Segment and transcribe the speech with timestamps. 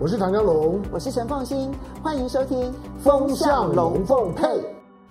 [0.00, 2.56] 我是唐江龙，我是陈凤馨，欢迎收听
[3.02, 4.46] 《风向龙凤配》。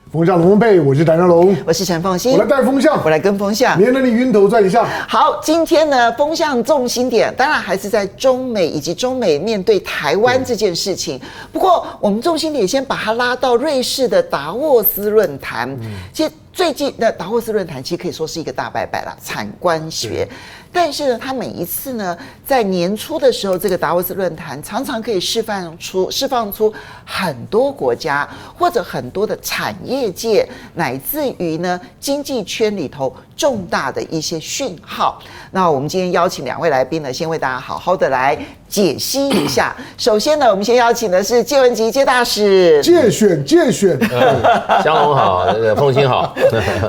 [0.10, 4.88] 风向龙凤配，我是唐江龙，我是陈凤馨，我来带风向，我来跟风向，免得你晕头转向。
[5.06, 11.20] 好，今天呢，风向重心点当然还是在中美以及中美面对台湾这件事情。
[11.52, 15.78] 不过，我们重心点先把它拉到瑞士的达沃斯论坛。
[16.14, 20.26] 其实最近的达沃斯论坛，其实可以说是一个大拜拜了，产官学。
[20.72, 26.74] 但是呢，他每一次呢，在年初的时候，这个达沃斯论坛常常可以释放出释放出
[27.06, 28.28] 很多国家
[28.58, 35.20] 或者很多的产业界，乃至于呢经济圈里头重大的一些讯号。
[35.52, 39.76] 那我们今天邀请两位来宾呢，先为大家好好的来解析一下。
[39.98, 42.82] 首先呢，我们先邀请的是介文吉介大使。
[42.84, 43.98] 介选介选，
[44.84, 46.36] 湘 龙好，那个凤馨好，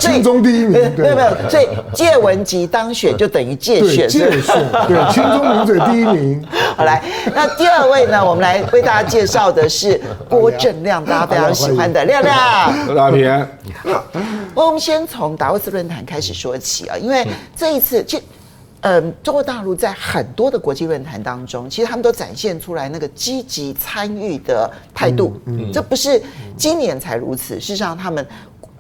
[0.00, 0.72] 亲中第一名。
[0.96, 3.80] 对，没有，所以介文吉当选就等于介。
[3.80, 6.44] 对，介选，对，亲中名嘴第一名。
[6.76, 7.02] 好，来，
[7.34, 8.24] 那第二位呢？
[8.24, 12.36] 我们来为大家介绍的是 郭正亮，大家非常喜欢的亮亮。
[12.96, 13.46] 大平。
[13.84, 14.04] 好，
[14.54, 18.18] 我们先从达沃斯论坛开始说起啊，因为这一次，就
[18.80, 25.38] 嗯，中国大陆在很多的国际论坛当中，其实他们都展现出来那个积极参与的态度。
[25.46, 26.22] 嗯，这不是
[26.56, 28.26] 今年才如此，事实上他们。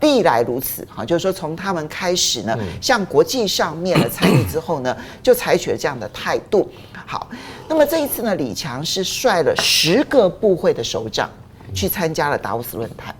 [0.00, 6.70] 历来如此，哈，就是说从他们开始呢，向国际上面的参与之后呢， 就采取了这样的态度。
[7.06, 7.26] 好，
[7.68, 11.28] 那么这一次呢，李强是率了十个部会的首长
[11.74, 13.14] 去参加了达沃斯论坛，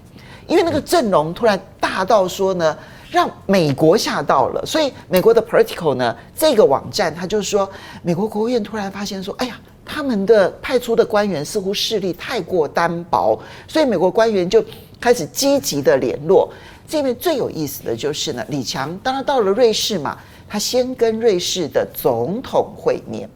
[0.47, 2.77] 因为那个阵容突然大到说呢，
[3.11, 7.69] 让美国吓到了，所以美国的 Political 呢这个网站，他就说，
[8.03, 13.37] 美国国务院突然发现说，哎呀，他们的派出的官员似乎势力太过单薄，
[13.67, 14.65] 所以美国官员就。
[15.01, 16.53] 开始积极的联络，
[16.89, 23.31] 这边最有意思的就是呢，李强当然到了瑞士嘛，他先跟瑞士的总统会面，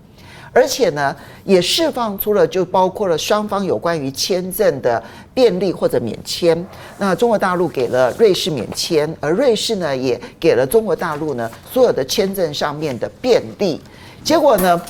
[0.52, 1.14] 而且呢
[1.44, 5.00] 也释放出了就包括了双方有关于签证的
[5.32, 6.66] 便利或者免签，
[6.98, 13.80] 那中国大陆给了瑞士免签，而瑞士呢也给了中国大陆呢所有的签证上面的便利，
[14.24, 14.82] 结果呢，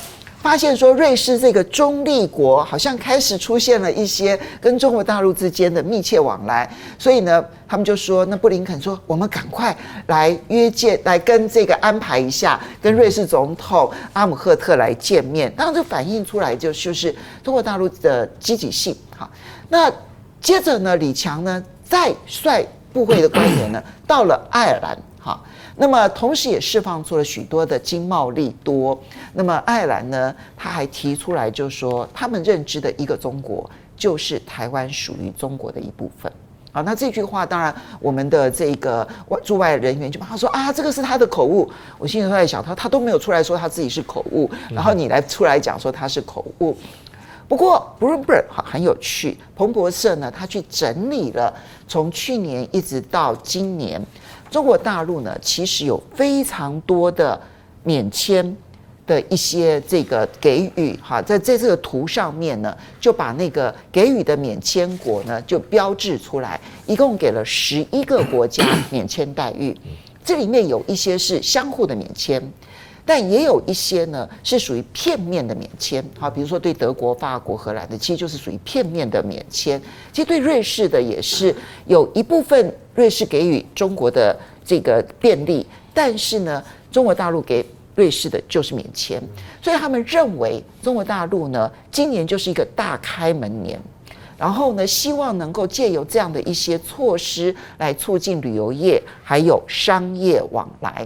[0.42, 9.74] 发现说，瑞士这个中立国好像开始出现了一些跟中国大陆之间的密切往来，所以呢，他们就说，那布林肯说，我们赶快
[10.08, 15.50] 来约见，来跟这个安排一下，跟瑞士总统阿姆赫特来见面。
[15.56, 17.14] 当然，这反映出来就就是
[17.44, 18.96] 中国大陆的积极性。
[19.16, 19.30] 好，
[19.68, 19.88] 那
[20.40, 24.98] 接着呢，李强呢再率部会的官员呢到了爱尔兰。
[25.82, 25.86] 好。
[25.86, 28.96] 那么，同时也释放出了许多的经贸利多。
[29.32, 36.32] 那么，爱尔兰呢，他还提出来，就说他们认知的一个中国，就是台湾属于中国的一部分。
[36.70, 41.68] 好，那这句话，当然我们的这个外驻外人员就帮他说啊，这个是他的口误。
[41.98, 46.76] 我心里在想，他他都没有出来说他自己是口误，然后你来出来讲说他是口误。
[47.48, 51.52] 不过，Bloomberg 好很有趣，彭博社呢，他去整理了
[51.86, 54.00] 从去年一直到今年。
[54.52, 57.40] 中国大陆呢，其实有非常多的
[57.82, 58.54] 免签
[59.06, 69.74] 的一些这个给予哈，在在这个图上面呢，就把那个给予的免签国呢就标志出来，一共给了十一个国家免签待遇，
[70.22, 72.52] 这里面有一些是相互的免签。
[73.04, 79.80] 但也有一些呢，是属于片面的免签，好，比如说对德国、法国、荷兰的，其实就是属于片面的免签。
[80.12, 81.54] 其实对瑞士的也是
[81.86, 86.62] 有一部分瑞士给予中国的这个便利，但是呢，
[86.92, 87.64] 中国大陆给
[87.96, 89.20] 瑞士的就是免签。
[89.60, 93.80] 所以他们认为中国大陆呢，今年就是一个大开门年，
[94.38, 101.04] 然后呢，希望能够借由这样的一些措施来促进旅游业还有商业往来。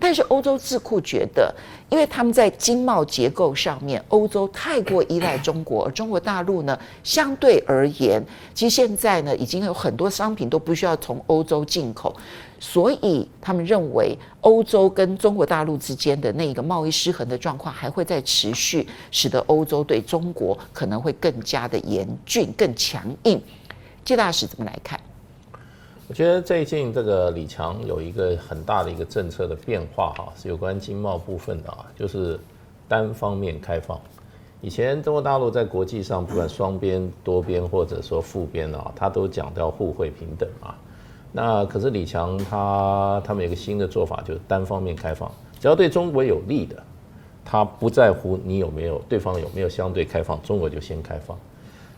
[0.00, 1.54] 但是欧洲智库觉得，
[1.90, 8.20] 因为他们在经贸结构上面，欧洲太过依赖中国，而中国大陆呢，相对而言，
[8.54, 12.16] 其实现在呢，已经有很多商品都不需要从欧洲进口，
[12.58, 23.38] 所以他们认为，欧洲跟中国大陆之间的那个贸易失衡的状况还会再持续，使得欧洲对中国可能会更加的严峻、更强硬。
[24.02, 24.98] 介大使怎么来看？
[26.10, 32.36] 我觉得最近这个李强有一个很大的一个政策的变化哈，是有关经贸部分的啊，就是
[32.88, 33.96] 单方面开放。
[34.60, 40.76] 以前中国大陆在国际上不管双边、多边或者说复边啊，他都讲到互惠平等啊。
[41.30, 45.30] 那可是李强他他们有个新的做法，就是单方面开放，
[45.60, 46.74] 只要对中国有利的，
[47.44, 51.38] 他不在乎你有没有对方有没有相对开放，中国就先开放。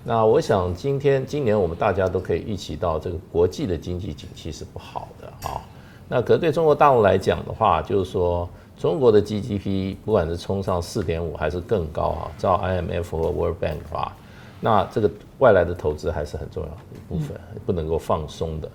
[0.04, 5.60] 那我想，今天今年我们大家都可以预期到，这个国际的经济景气是不好的啊。
[6.08, 14.12] 那可是对中国大陆来讲的话，就是说，中国的 GDP 不管是冲上四点五还是更高啊，照 IMF 和 World Bank 啊，
[14.60, 15.08] 那这个
[15.38, 18.69] 外来的投资还是很重要的一部分，不能够放松的。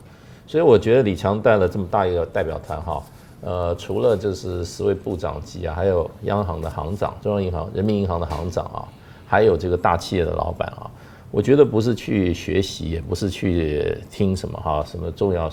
[0.48, 3.04] 所以我觉得李强带了这么大一个代表团哈，
[3.42, 8.88] 呃，除了就是十位部长级啊，还有央行的行长、中央银行、人民银行的行长啊，
[9.28, 10.90] 还有这个大企业的老板啊，
[11.32, 15.50] 我觉得不是去学习，也不是去听什么哈，什么重要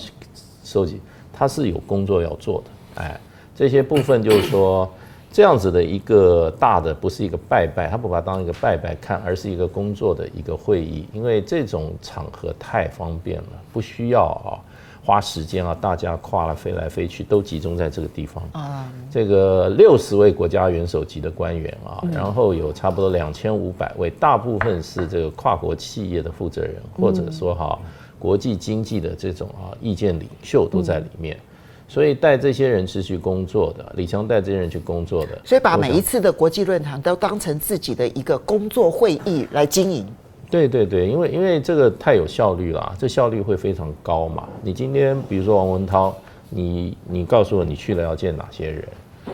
[0.63, 1.01] 收集，
[1.33, 3.21] 他是有工作要做的，哎。
[3.57, 4.93] 这些部分就是说，
[5.31, 11.07] 这样子的一个大的，不是一个拜拜，他不把它当一个拜拜看，而是一个工作的一个会议。
[11.13, 14.59] 因为这种场合太方便了，不需要啊
[15.05, 18.43] 花时间啊，大家跨了飞来飞去，都集中在这个地方。
[18.53, 27.79] 啊，这个六十位国家元首级的官员啊，然后有差不多两千五百位，大部分是这个跨国企业的负责人，或者说哈
[28.19, 31.39] 国际经济的这种啊意见领袖都在里面。
[31.87, 40.07] 所以带这些人是去工作的，李强带这些人去工作的，所以把每一次的国际论坛都当成自己的一个工作会议来经营。
[40.51, 44.49] 对对对，因为因为这个太有效率了，这效率会非常高嘛。
[44.63, 46.15] 你今天比如说王文涛，
[46.51, 48.89] 你你告诉我你去了要见哪些人，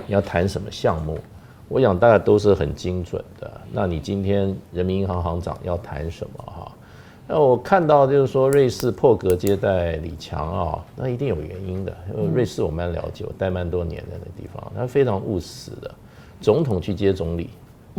[0.07, 1.19] 你要谈什么项目，
[1.69, 3.51] 我想大家都是很精准的。
[3.73, 6.73] 那你今天人民银行行长要谈什么哈？
[7.33, 11.97] 那我看到就是说瑞士破格接待李强啊，那一定有原因的。
[12.17, 15.89] 因为瑞士我蛮了解，我待蛮多年的那地方，他非常务实的。
[16.41, 17.51] 总统去接总理，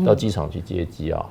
[0.03, 1.25] 到机场去接机啊，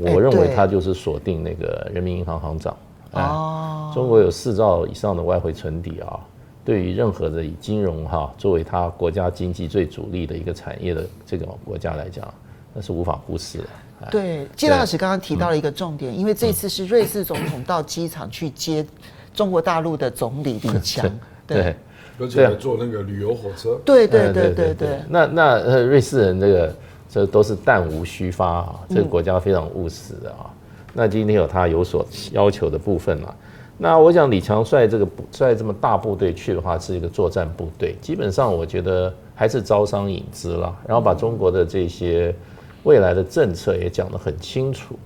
[0.00, 2.76] 我认为他就是锁定那个人民银行行长。
[3.12, 6.20] 哦，中国有四兆以上的外汇存底啊，
[6.64, 12.32] 对于任何的以金融哈作为他国家经济最主力的一个产业的这个国家来讲，
[12.72, 13.64] 那是无法忽视的。
[14.10, 18.86] 对，季老师刚刚提到了一个重点，因为这次是瑞士总统到机场去接
[19.34, 21.04] 中国大陆的总理李强，
[21.46, 21.74] 对，
[22.18, 25.00] 而且坐那个旅游火车，对对对对对。
[25.08, 26.74] 那那呃，瑞士人这个
[27.10, 30.48] 这都是弹无虚发啊，这个国家非常务实的啊。
[30.94, 33.34] 那今天有他有所要求的部分啊。
[33.76, 42.34] 那我想李强率这个率这么大部队去的话，是一个作战部队，基本上我觉得还是招商引资了，然后把中国的这些。
[42.82, 44.98] 未来的政策也讲得很清楚。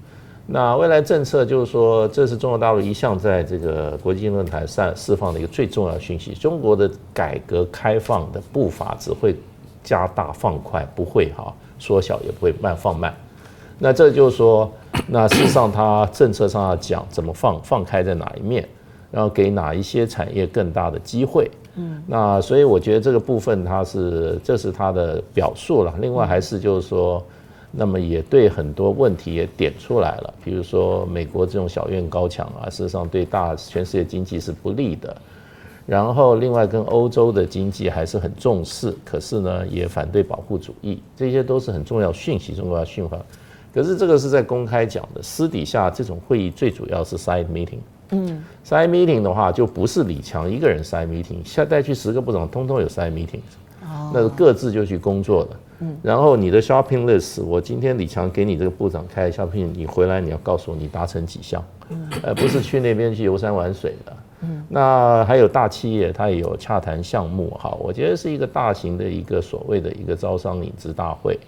[0.47, 6.35] 那未来政策就是说，这是中国大陆一向在这个国际论坛上释放的一个最重要讯息。
[6.35, 9.35] 中国的改革开放的步伐只会
[9.83, 11.53] 加大放快，不会哈
[11.85, 13.15] 缩小，也不会慢放慢。
[13.79, 14.73] 那这就是说，
[15.07, 18.67] 那事实上它政策上要讲怎么放放开在哪一面，
[19.11, 21.51] 然后给哪一些产业更大的机会。
[21.77, 25.93] 嗯，那所以我觉得这个部分它是这是它的表述了。
[26.01, 27.23] 另外还是就是说。
[27.77, 35.17] 那么也对很多问题也点出来了，比如说美国这种小院高墙啊，事实上对大全世界经济是不利的。
[35.87, 43.19] 然后另外跟欧洲的经济还是很重视，可是呢也反对保护主义，这些都是很重要讯息，中国要训话。
[43.73, 47.81] 可是这个是在公开讲的，私底下这种会议最主要是 side meeting。
[48.11, 53.41] 嗯，side meeting 的话就不是李强一个人 side meeting，下带去十个部长，通通有 side meeting，
[54.13, 55.49] 那各自就去工作了。
[55.81, 61.63] 嗯然后你的 shopping list，我今天李强给你这个部长开 shopping，你回来你要告诉我你达成几项，
[62.23, 64.17] 而不是去那边去游山玩水的。
[64.69, 71.39] 那还有大企业，它也有洽谈项目哈，我觉得是一个大型的一个所谓的一个招商引资大会。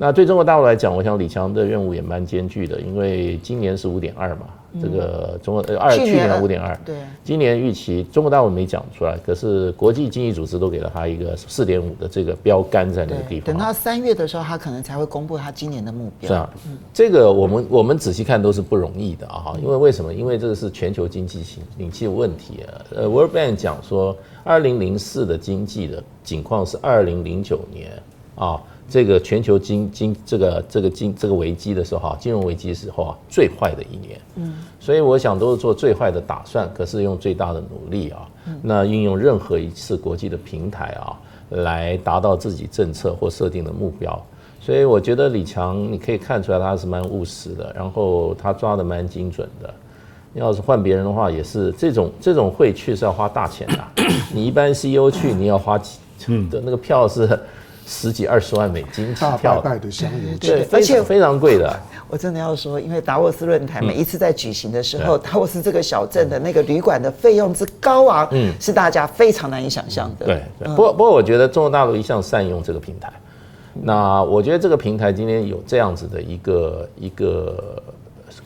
[0.00, 4.46] 那对中国大陆来讲，我想李强的任务也蛮艰巨的，因为今年是五点二嘛。
[4.80, 6.94] 这个中国呃二去年五点二，对，
[7.24, 13.46] 今年预期中国大陆没讲出来，可是国际经济组织都给了他一个四点五的这个标杆在那个地方。
[13.46, 16.28] 等到三月的时候，他可能才会公布他今年的目标。
[16.28, 16.48] 是啊，
[16.94, 20.14] 这个我们我们仔细看都是不容易的啊，因为为什么？
[20.14, 21.42] 因为这个是全球经济
[21.76, 22.70] 景气的问题啊。
[22.94, 27.90] 呃，World Bank 讲说，二零零四的经济的景况是二零零九年
[28.36, 28.62] 啊。
[28.90, 34.20] 这个全球经经这个这个经这个危机的时候哈，金融危机的时候啊，最坏的一年。
[34.34, 38.28] 嗯，所以我想都是做最坏的打算，可是用最大的努力啊，
[38.60, 41.16] 那运用任何一次国际的平台啊，
[41.50, 44.20] 来达到自己政策或设定的目标。
[44.60, 49.72] 所以我觉得李强，你可以看出来他是蛮务实的，然后他抓的蛮精准的。
[50.34, 54.04] 要是换别人的话，也是这种这种会去是要花大钱的。
[54.34, 56.00] 你一般 CEO 去，你要花几
[56.50, 57.38] 的那个票是。
[57.90, 59.90] 十几二十万美金起跳的。
[59.90, 61.76] 香油，对，而且非常贵的。
[62.08, 70.26] 我真的要说，因为达沃斯论坛每一次在举行的时候，达沃斯这个小镇的那个旅馆的费用之高昂，嗯，是大家非常难以想象的。
[70.26, 73.12] 对，不过不过，我觉得中国大陆一向善用这个平台。
[73.74, 77.82] 那我觉得这个平台今天有这样子的一个一个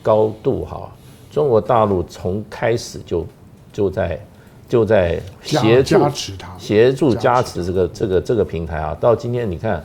[0.02, 0.90] 高度哈，
[1.30, 3.26] 中国大陆从开始就
[3.72, 4.18] 就在
[4.68, 8.96] 就在协助加持他，协助加持这个这个这个平台啊。
[9.00, 9.84] 到今天你看，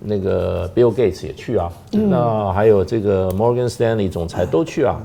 [0.00, 5.00] 那个 Bill Gates 也去啊，那还有这个 Morgan Stanley 总裁都去啊。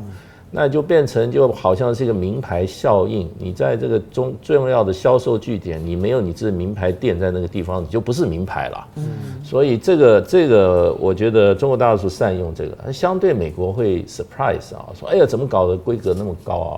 [0.54, 8.88] 那就变成就好像是一个名牌效应，你在这个中最重要的销售据点，你没有你这名牌店在那个地方，你就不是名牌了。
[8.98, 9.06] 嗯，
[9.46, 16.76] 所以这个这个，我觉得中国大陆是善用这个，相对美国会 surprise 啊，说哎呀，怎么搞的规格那么高啊？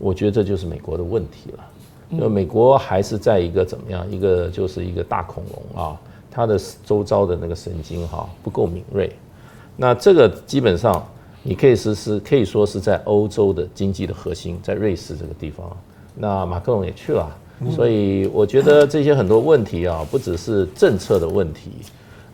[0.00, 1.64] 我觉得这就是美国的问题了，
[2.10, 9.12] 因为美国还是在一个怎么样，一个就是一个大恐龙啊，它的周遭的那个神经哈不够敏锐，
[9.76, 11.06] 那这个基本上。
[11.42, 15.74] 你可以实施，可以说是在欧洲的经济的核心，在瑞士这个地方。
[16.14, 17.34] 那马克龙也去了，
[17.74, 21.70] 所以我觉得这些很多问题啊，不只是政策的问题，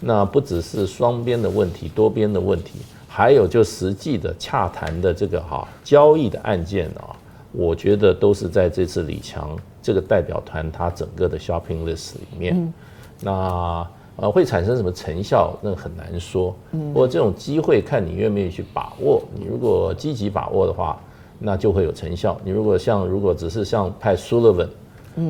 [0.01, 7.15] 那不只是双边的问题、多边的问题，还有就实际的洽谈的这个哈交易的案件啊，
[7.57, 12.73] 我觉得都是在这次李强这个代表团他整个的 shopping list 里面。
[13.21, 13.87] 那。
[14.19, 15.55] 呃，会产生什么成效？
[15.61, 16.57] 那很难说。
[16.71, 19.23] 不过这种机会看你愿不愿意去把握。
[19.35, 20.99] 你如果积极把握的话，
[21.39, 22.35] 那就会有成效。
[22.43, 24.69] 你如果像如果只是像派 Sullivan，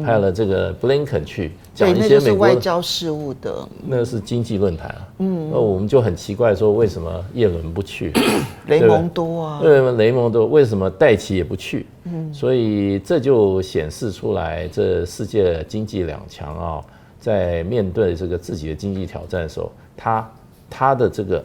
[0.04, 5.08] 派了这个 Blinken 去讲一些美国外交事务的，那是经济论坛啊。
[5.18, 8.12] 嗯，那我们就很奇怪说，为什么叶伦不去？
[8.66, 9.60] 雷蒙多啊？
[9.62, 11.86] 为什么，雷蒙多为什么戴奇也不去？
[12.04, 16.84] 嗯，所以这就显示出来，这世界经济两强啊。
[17.18, 20.30] 在面对这个自己的经济挑战的时候，他
[20.70, 21.44] 他的这个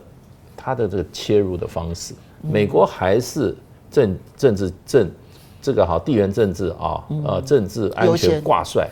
[0.55, 3.55] 他的这个切入的方式，美国还是
[3.89, 5.09] 政政治政
[5.61, 8.89] 这个好地缘政治啊，呃政治安全挂帅，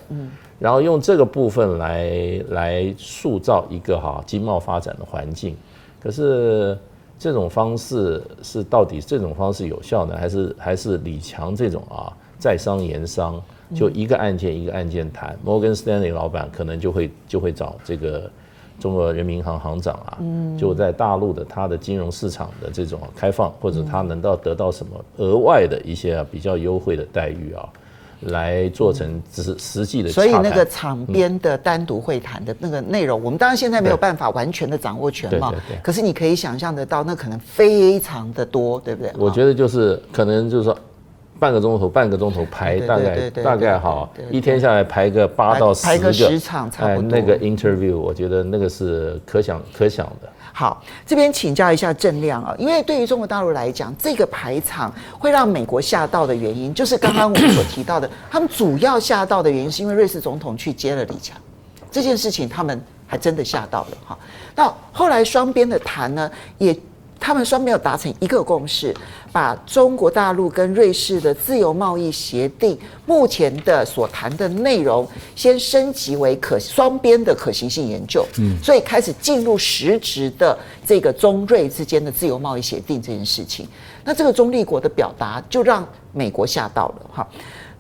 [0.60, 5.56] 然后用这个部分来来塑造一个哈经贸发展的环境。
[6.00, 6.78] 可是
[7.18, 13.42] 这种方式是到底这种方式有效呢，还是还是李强这种啊在商言商？
[13.76, 18.28] 就一个案件一个案件谈，摩根斯丹利老板可能就会就会找这个
[18.80, 20.18] 中国人民银行行长啊，
[20.58, 27.68] 就在大陆的他的金融市场的这种开放，或者他能到得到什么额外的一些比较优惠的待遇啊，
[28.22, 30.10] 来做成实实际的。
[30.10, 39.12] 所以那个场边的单独会谈的那个内容，我们当然现在没有办法完全的掌握全貌，可是你可以想象得到，那可能非常的多，对不对？
[39.18, 40.78] 我觉得就是可能就是说。
[41.40, 47.10] 半个钟头，半个钟头排大概大概哈，一天下来排个八到十个，排个十场差不多。
[47.10, 50.30] 那个 interview，我觉得那个是可想可想的。
[50.52, 61.38] 好，这边请教一下郑亮啊，因为对于中国大陆来讲，这个排场会让美国吓到的原因，就是刚刚我们所提到的，他们主要吓到的原因是因为瑞士总统去接了李强
[61.90, 64.18] 这件事情，他们还真的吓到了哈。
[64.56, 66.78] 那后来双边的谈呢，也。
[67.20, 68.96] 他们双没有达成一个共识，
[69.32, 78.26] 把中国大陆跟瑞士的自由贸易协定目前的所谈的内容，先升级为可双边的可行性研究。
[78.40, 83.68] 嗯，所以开始进入实质的这个中瑞之间的自由贸易协定这件事情。
[84.04, 87.28] 那这个中立国的表达，就让美国吓到了哈。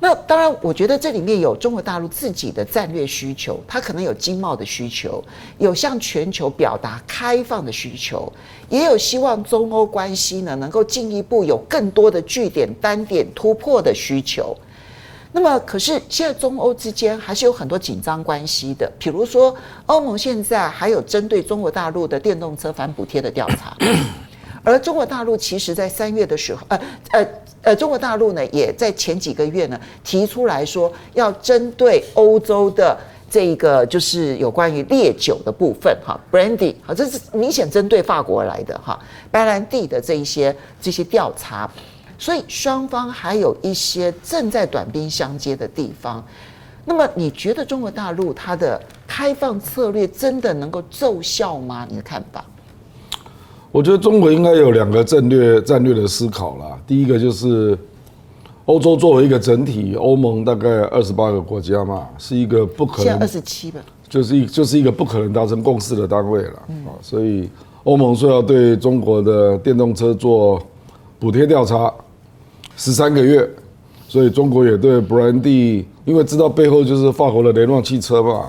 [0.01, 5.22] 那当然，我觉得这里面有中国大陆自己的战略需求，它可能有经贸的需求，
[5.58, 8.32] 有向全球表达开放的需求，
[8.70, 14.56] 也有希望中欧关系呢能够进一步有更多的据点单点突破的需求。
[15.34, 19.53] 那么，可是现在中欧之间还是有很多紧张关系的，比如说
[19.86, 23.75] 欧盟现在还有针对中国大陆的电动车反补贴的调查。
[24.63, 26.79] 而中国大陆其实，在三月的时候，呃
[27.12, 27.27] 呃
[27.62, 32.98] 呃，中国大陆呢，也在前几个月呢，提出来说，要针对欧洲的
[33.30, 38.98] 这个，就是有关于烈酒的部分，哈，brandy，好，这是明显针对法国来的，哈，
[39.30, 41.70] 白兰地的这一些这些调查，
[42.18, 46.25] 所以双方还有一些正在短兵相接的地方。
[46.86, 51.86] 那么，你觉得中国大陆它的开放策略真的能够奏效吗？
[51.88, 52.44] 你的看法？
[53.72, 56.78] 我觉得中国应该有两个战略战略的思考啦。
[56.88, 57.78] 第一个就是
[58.66, 66.54] 欧洲作为一个整体，欧盟大概二十八个国家嘛，是一个不可能，二十七吧，就是一就是一个不可能达成共识的单位了
[66.88, 66.98] 啊。
[67.02, 67.48] 所以
[67.84, 70.60] 欧盟说要对中国的电动车做
[71.20, 71.94] 补贴调查
[72.76, 73.48] 十三个月，
[74.08, 78.46] 所以中国也对勃兰地，因为知道背后就是法国的雷诺汽车嘛，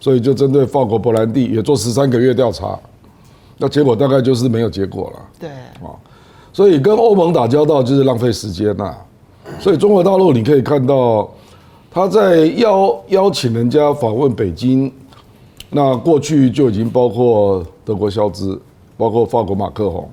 [0.00, 2.76] 所以就针对法国勃兰地也做十三个月调查。
[3.58, 5.22] 那结果大概就是没有结果了。
[5.40, 5.48] 对，
[5.84, 5.92] 啊，
[6.52, 8.96] 所以跟欧盟打交道就是浪费时间呐。
[9.58, 11.28] 所以中国大陆你可以看到，
[11.90, 14.92] 他在邀邀请人家访问北京，
[15.70, 18.60] 那过去就已经包括德国肖兹，
[18.96, 20.08] 包括法国马克宏，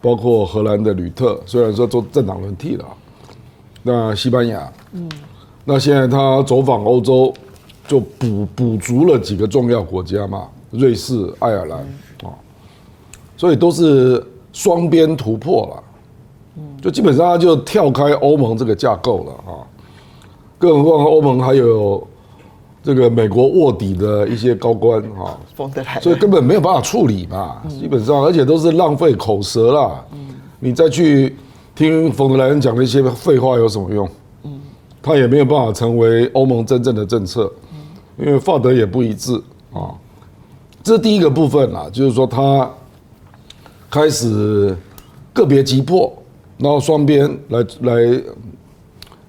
[0.00, 2.84] 包括荷兰的吕特，虽然说做政党轮替了，
[3.82, 5.08] 那西班牙，嗯，
[5.64, 7.32] 那现在他走访欧洲，
[7.86, 11.86] 就补补足了几个重要国家嘛，瑞士、爱尔兰啊，
[13.38, 15.82] 所以都是双边突破了，
[16.82, 19.64] 就基本上他就跳开欧盟这个架构了啊，
[20.58, 22.04] 更何况欧盟还有
[22.82, 25.38] 这个美国卧底的一些高官啊，
[26.02, 30.04] 所以根本没有办法处理嘛，基本上而且都是浪费口舌啦，
[30.58, 31.36] 你再去
[31.76, 34.08] 听冯德莱恩讲那些废话有什么用？
[35.00, 37.50] 他也没有办法成为欧盟真正的政策，
[38.18, 39.32] 因为法德也不一致
[39.72, 39.94] 啊。
[40.82, 42.68] 这是第一个部分啦，就是说他
[43.90, 44.76] 开始
[45.32, 46.12] 个别击破，
[46.58, 48.22] 然后双边来来，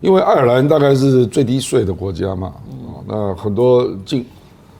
[0.01, 4.25] 因为爱尔兰大概是最低税的国家嘛，啊，那很多进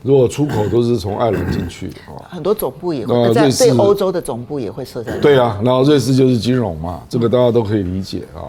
[0.01, 8.48] 如果出口都是从爱尔兰进去啊，很多总部也会在对欧洲的总部也会设在对啊，然后瑞士就是金融嘛，这个大家都可以理解啊。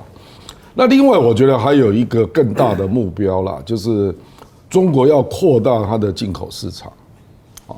[0.73, 4.15] 那另外，我觉得还有一个更大的目标啦，就是
[4.71, 6.91] 中国要扩大它的进口市场。
[7.67, 7.75] 啊，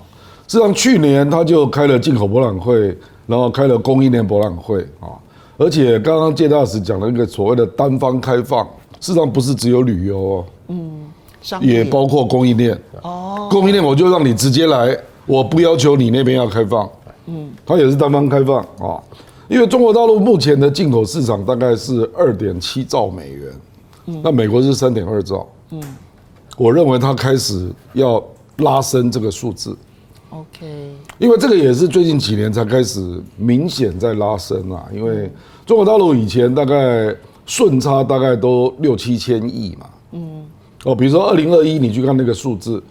[0.46, 2.96] 实际上去年他就开了进口博览会，
[3.32, 5.16] 然后开了供应链博览会啊，
[5.56, 8.62] 而且刚刚介大使讲了一个所谓的单方开放，
[9.00, 11.10] 事实上不是只有旅游哦，嗯，
[11.62, 12.78] 也包括供应链。
[13.00, 16.86] 哦，供应链我就让你直接来，我不要求你那边要开放，
[17.24, 19.00] 嗯，它也是单方开放啊。
[19.48, 23.50] 因为中国大陆目前的进口市场大概是二点七兆美元，
[24.08, 25.82] 嗯，那美国是三点二兆，嗯，
[26.58, 28.22] 我认为它开始要
[28.58, 29.74] 拉升这个数字
[30.32, 35.30] ，OK，因为这个也是最近几年才开始明显在拉升啊，因为
[35.64, 37.14] 中国大陆以前大概
[37.46, 40.44] 顺差大概都六七千亿嘛，嗯，
[40.84, 42.82] 哦，比如说二零二一你去看那个数字，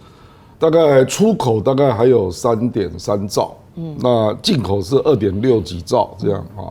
[0.58, 3.56] 大概出口大概还有三点三兆。
[3.74, 6.68] 嗯，那进口是二点六几兆这样啊，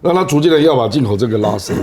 [0.00, 1.76] 那它逐渐的要把进口这个拉升。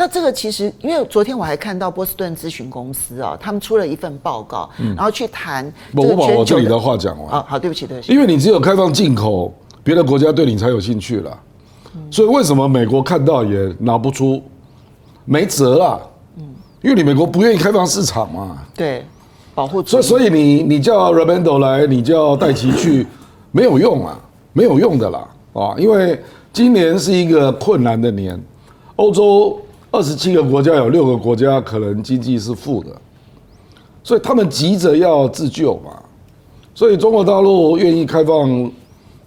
[0.00, 4.66] 那这个其实，因为昨天我还看到波士顿咨询公司啊，他们出了一份报告，
[4.96, 5.70] 然后去谈。
[5.94, 8.10] 我把我这里的话讲完啊，好，对不起，对不起。
[8.10, 9.52] 因为你只有开放进口，
[9.84, 11.38] 别的国家对你才有兴趣了。
[12.10, 14.42] 所以为什么美国看到也拿不出，
[15.26, 16.00] 没辙啊？
[16.38, 16.44] 嗯，
[16.80, 18.56] 因为你美国不愿意开放市场嘛。
[18.74, 19.04] 对，
[19.54, 19.82] 保护。
[19.82, 23.06] 所以，所以你你叫 Raimondo 来，你叫戴奇去。
[23.52, 24.18] 没有用啊，
[24.54, 25.74] 没有用的啦啊！
[25.76, 26.18] 因为
[26.54, 28.40] 今年是一个困难的年，
[28.96, 29.60] 欧洲
[29.90, 32.90] 二十七个国家有六个国家可能经济是负的，
[34.02, 35.90] 所以他们急着要自救嘛。
[36.74, 38.70] 所以中国大陆愿意开放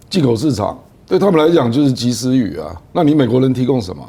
[0.10, 2.76] 进口市场，对他们来讲就是及时雨啊。
[2.94, 4.04] 那你美国能提供什么？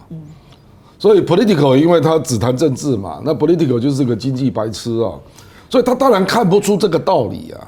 [0.98, 5.12] 所以 political 因为他只谈政治嘛，那 political 就是个经济白痴啊，
[5.68, 7.60] 所以他当然看不出这个道理啊。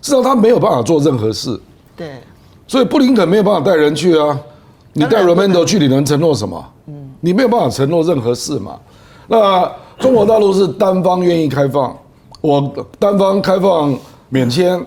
[0.00, 1.60] 至少他没有办法做任何事。
[1.96, 2.20] 对，
[2.66, 4.40] 所以布林肯没有办法带人去啊，
[4.94, 6.64] 你带 Raimondo 去，你能承诺什么？
[6.86, 8.78] 嗯，你没有办法承诺任何事嘛。
[9.26, 11.96] 那中国大陆是单方愿意开放，
[12.40, 13.96] 我单方开放
[14.28, 14.80] 免签，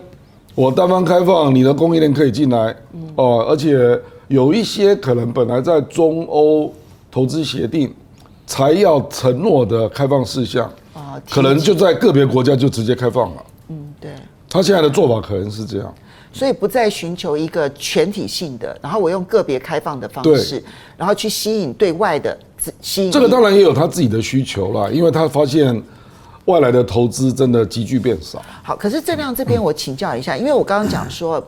[0.55, 2.75] 我单方开放你的供应链可以进来，
[3.15, 6.73] 哦，而且有一些可能本来在中欧
[7.11, 7.93] 投资协定
[8.47, 10.69] 才要承诺的开放事项，
[11.29, 13.43] 可能就在个别国家就直接开放了。
[13.69, 14.11] 嗯，对，
[14.49, 15.93] 他现在的做法可能是这样。
[16.33, 20.63] 所以不再寻求一个全体性的，然后我用个别开放的方式，
[20.97, 22.37] 然后去吸引对外的
[22.79, 23.11] 吸引。
[23.11, 25.81] 这个当然也有他自己的需求啦，因为他发现
[26.45, 28.41] 外来的投资真的急剧变少。
[28.63, 31.43] 好，可是郑亮这边我请教一下，因为我刚刚讲说，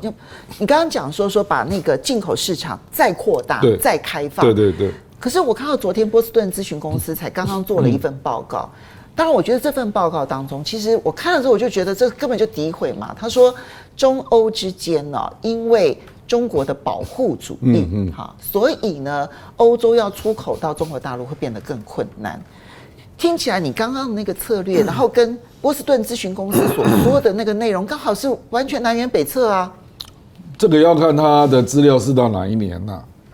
[0.60, 4.92] 你刚刚讲说说把那个进口市场再扩大、再开放，对对对。
[5.20, 8.70] 可是我看到昨天波士顿咨询公司才刚刚做了一份报告。
[9.16, 13.16] 当然，我觉得这份报告当中，其实我看了之后，我就觉得这根本就诋毁嘛。
[13.16, 13.54] 他说，
[13.96, 15.96] 中欧之间呢，因为
[16.28, 22.42] 中国的保护主义，嗯哈，所以呢，欧洲要出口到中国大陆会变得更困难。
[23.16, 29.72] 听起来你刚刚的那个策略， 然后跟波士顿咨询公司所说的那个内容，刚好是完全南辕北辙啊。
[30.58, 32.94] 这个要看他的资料是到哪一年呐？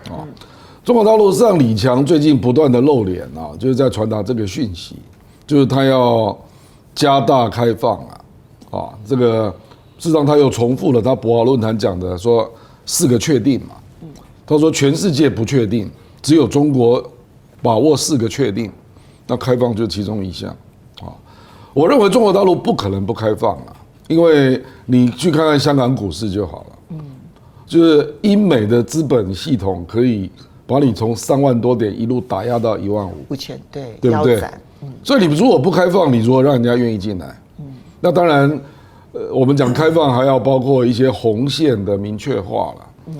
[0.10, 0.28] 啊，
[0.84, 4.98] 中国大陆上李强最近不断的露脸啊，就是在传达这个讯息。
[5.50, 6.38] 就是他要
[6.94, 8.22] 加大开放啊，
[8.70, 9.50] 啊，这个
[9.98, 12.48] 事实上他又重复了他博鳌论坛讲的说
[12.86, 13.74] 四个确定嘛，
[14.46, 15.90] 他说全世界不确定，
[16.22, 17.04] 只有中国
[17.64, 18.72] 把握四个确定，
[19.26, 20.52] 那开放就是其中一项
[21.02, 21.10] 啊。
[21.74, 23.74] 我认为中国大陆不可能不开放啊，
[24.08, 27.00] 因为你去看看香港股市就好了，嗯，
[27.66, 30.30] 就是英美的资本系统可以
[30.68, 34.44] 把你从三万多点一路打压到一万五，五千对，对不对？
[35.04, 37.36] 所以你如果不开放，你如果让人家愿意进来，
[38.02, 38.50] 那当然，
[39.12, 43.14] 呃，我们讲开放还要包括一些红线的明确化了，嗯。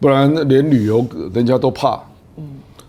[0.00, 2.00] 不然连旅游人家都怕，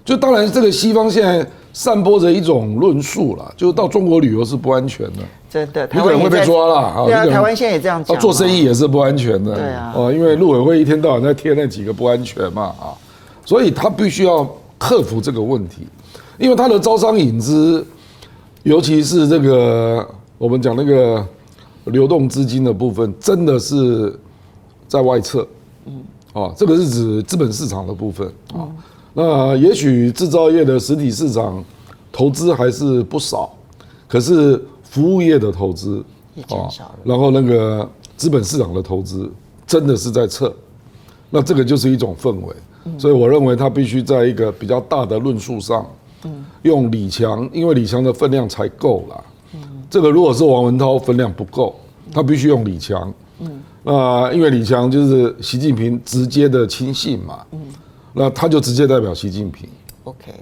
[0.06, 7.04] 就当然这个西方现在散播着一种论述了，就是到中国旅游是不安全的，真的，有可能会被抓了啊。
[7.06, 8.18] 对啊，台湾现在也这样讲。
[8.18, 12.96] 做生意也是不安全的，对啊，哦，因为陆委会一天到晚在贴那几个不安全嘛啊，
[13.46, 15.86] 所以他必须要克服这个问题，
[16.38, 17.86] 因为他的招商引资，
[18.64, 21.26] 尤其是这个我们讲那个
[21.86, 24.18] 流动资金的部分，真的是
[24.88, 25.48] 在外侧，
[25.86, 28.70] 嗯，哦，这个是指资本市场的部分啊。
[29.14, 31.64] 那也许制造业的实体市场
[32.12, 33.52] 投资还是不少，
[34.08, 36.04] 可是服务业的投资
[36.36, 36.96] 也减少了。
[37.04, 39.30] 然后那个资本市场的投资
[39.66, 40.54] 真的是在撤，
[41.30, 42.56] 那这个就是一种氛围。
[42.98, 45.86] 所以我认为它必须在一个比较大的论述上，
[46.64, 49.24] 用李强，因为李强的分量才够啦。
[49.54, 49.62] 嗯。
[49.90, 51.76] 这个如果是王文涛分量不够，
[52.14, 53.14] 他必须用李强。
[53.40, 57.46] 嗯那因为李强就是习近平直接的亲信嘛。
[57.52, 57.60] 嗯
[58.14, 59.70] 那他就直接代表习近平。
[60.04, 60.34] OK，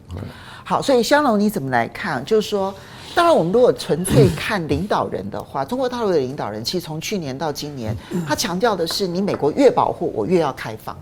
[0.63, 2.23] 好，所以香龙你怎么来看？
[2.25, 2.73] 就是说，
[3.13, 7.95] 当然我们如果纯粹看领导人的话，中国大陆的领导人其实从去年到今年，
[8.27, 10.97] 他强调的是你美国越保护我越要开放。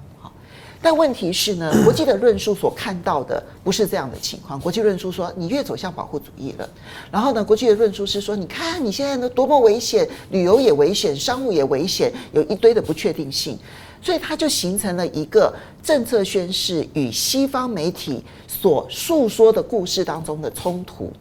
[0.81, 4.59] 但问题是呢， 国际的论述所看到的不是这样的情况。
[4.59, 6.69] 国际论述说你越走向保护主义了，
[7.11, 13.57] 然后呢，国际的论述是说，你看你现在呢多么危险，旅游也危险，商务也危险，有一堆的不确定性。
[13.99, 15.51] 所以它就形成了一个
[15.83, 21.11] 政策宣示与西方媒体所诉说的故事当中的冲突。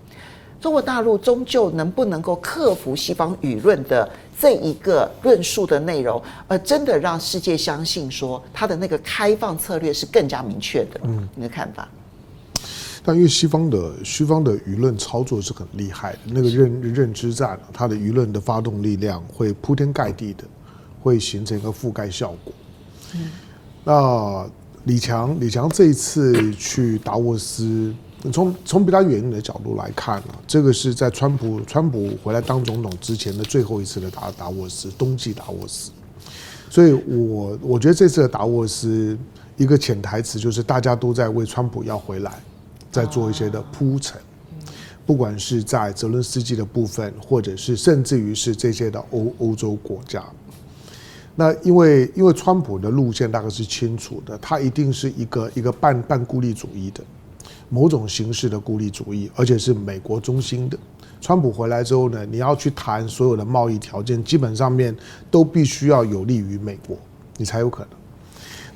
[0.60, 11.00] 中国大陆终究能不能够克服西方舆论的这一个论述的内容，而真的让世界相信说它的那个开放策略是更加明确的？
[11.04, 11.88] 嗯，你的看法？
[13.04, 20.42] 但因为西方的西方的舆论操作是很厉害的，那个认认知战，它的舆论的发动力量会铺天盖地的，
[21.00, 22.52] 会形成一个覆盖效果。
[23.14, 23.30] 嗯，
[23.84, 24.50] 那
[24.84, 27.94] 李强，李强这一次去达沃斯，
[28.32, 35.90] 从从比较远一点的角度来看啊，这个是在川普川普回来当总统之前的最后一次的达达沃斯，冬季达沃斯。
[36.68, 39.16] 所以我我觉得这次的达沃斯
[39.56, 42.32] 一个潜台词就是大家都在为川普要回来，
[42.90, 44.20] 在做一些的铺陈，
[45.06, 50.22] 不管是在泽伦斯基的部分，或者是甚至于是这些的欧欧洲国家。
[51.38, 57.04] 那因为因为川普的路线大概是清楚的，他一定是一个一个半半孤立主义的，
[57.68, 60.78] 某种形式的孤立主义，而且是美国中心的。
[61.20, 64.94] 川普回来之后呢，你要去谈所有的贸易条件，基本上面
[65.30, 66.96] 都必须要有利于美国，
[67.36, 67.90] 你才有可能。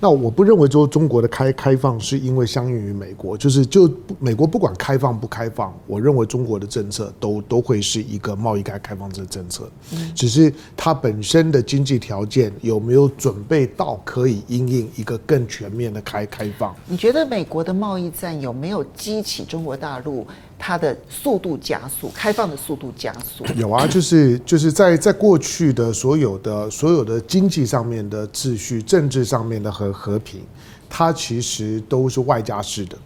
[0.02, 9.70] 那我不认为说中国的开开放是因为相应于美国，就是就美国不管开放不开放，我认为中国的政策都都会是一个贸易开开放这个政策，
[10.14, 16.74] 只是它本身的经济条件有没有准备到可以应应一个更全面的开开放？
[16.86, 20.26] 你觉得美国的贸易战有没有激起中国大陆？
[20.60, 23.44] 它的速度加速，开放的速度加速。
[23.56, 30.42] 有啊，就是就是在在过去的所有的所有的经济上面的秩序、政治上面的和和平，
[30.90, 32.98] 它其实都是外加式的。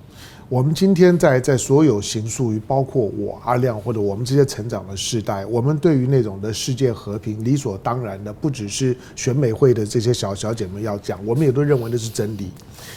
[0.50, 12.50] 我们今天在在所有形塑于包括我阿亮或者我们这些成长的世代，我们对于那种的世界和平理所当然的，不只是选美会的这些小小姐们要讲，我们也都认为那是真理。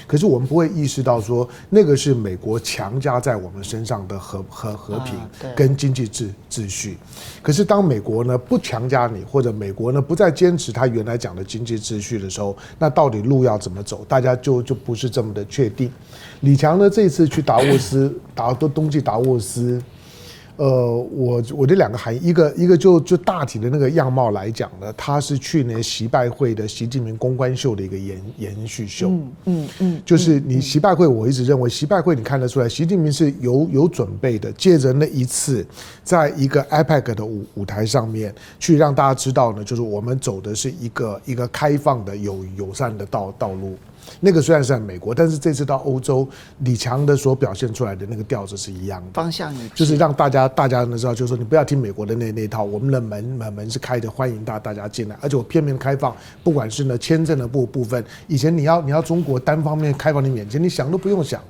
[0.05, 5.15] 可是我们不会意识到说，那个是美国强加在我们身上的和和和平
[5.55, 6.97] 跟经济秩秩序。
[7.41, 14.05] 可是当美国呢不强加你，或者美国呢不再坚持他原来讲的经济秩序的时候，那到底路要怎么走？
[14.07, 15.89] 大家就就不是这么的确定。
[16.41, 19.81] 李强呢这次去达沃斯，达都冬季达沃斯。
[20.55, 29.07] 呃，我我的两个含义，一个一个就就大体的那个样貌来讲呢，它是去年习拜会的习近平公关秀的一个延延续秀。
[29.07, 35.63] 嗯嗯嗯，就是你习拜会，我一直认为习拜会你看得出来，习近平是有有准备的，借着那一次，
[36.03, 43.77] 在一个 APEC 的舞舞台上面，去让大家知道呢，就是我们走的是一个一个开放的有友善的道道路。
[44.19, 46.27] 那个虽然是在美国，但是这次到欧洲，
[46.59, 61.41] 李强的所表现出来的那个调子是一样的，方向就是让大家大家能知道，就是说你不要听美国的那那套，我们的门门门是开的，欢迎大大家进来，而且我片面开放，不管是呢签证的部部分，以前你要你要中国单方面开放你免签，你想都不用想。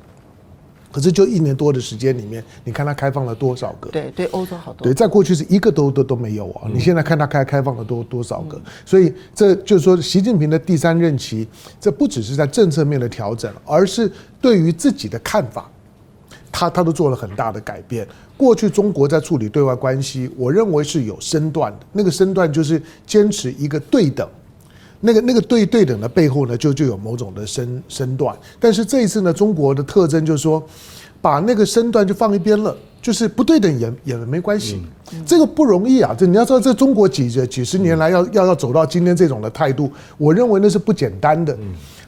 [0.98, 3.88] 可是就一年多的时间里面，你看它开放了多少个？
[3.92, 4.84] 对对，欧洲好多。
[4.84, 6.68] 对，在过去是一个都都都没有啊！
[6.74, 8.60] 你现在看它开开放了多多少个？
[8.84, 11.48] 所以这就是说，习近平的第三任期，
[11.80, 15.70] 这不只是在政策面的调整，而是对于自己的看法，
[16.52, 18.08] 他他都做了很大的改变。
[18.36, 24.28] 过去中国在处理对外关系，我认为是有身段的，那个身段就是坚持一个对等。
[25.00, 28.36] 那个那个对对等的背后呢，就就有某种的身身段。
[28.60, 30.62] 但是这一次呢，中国的特征就是说，
[31.22, 34.82] 把那个身段就放一边了，就是不对等也也没关系。
[35.14, 36.16] 嗯、这个不容易啊！
[36.18, 41.58] 这你要知道，这中国几几十年来要要要走到今天这种的态度，我认为那是不简单的。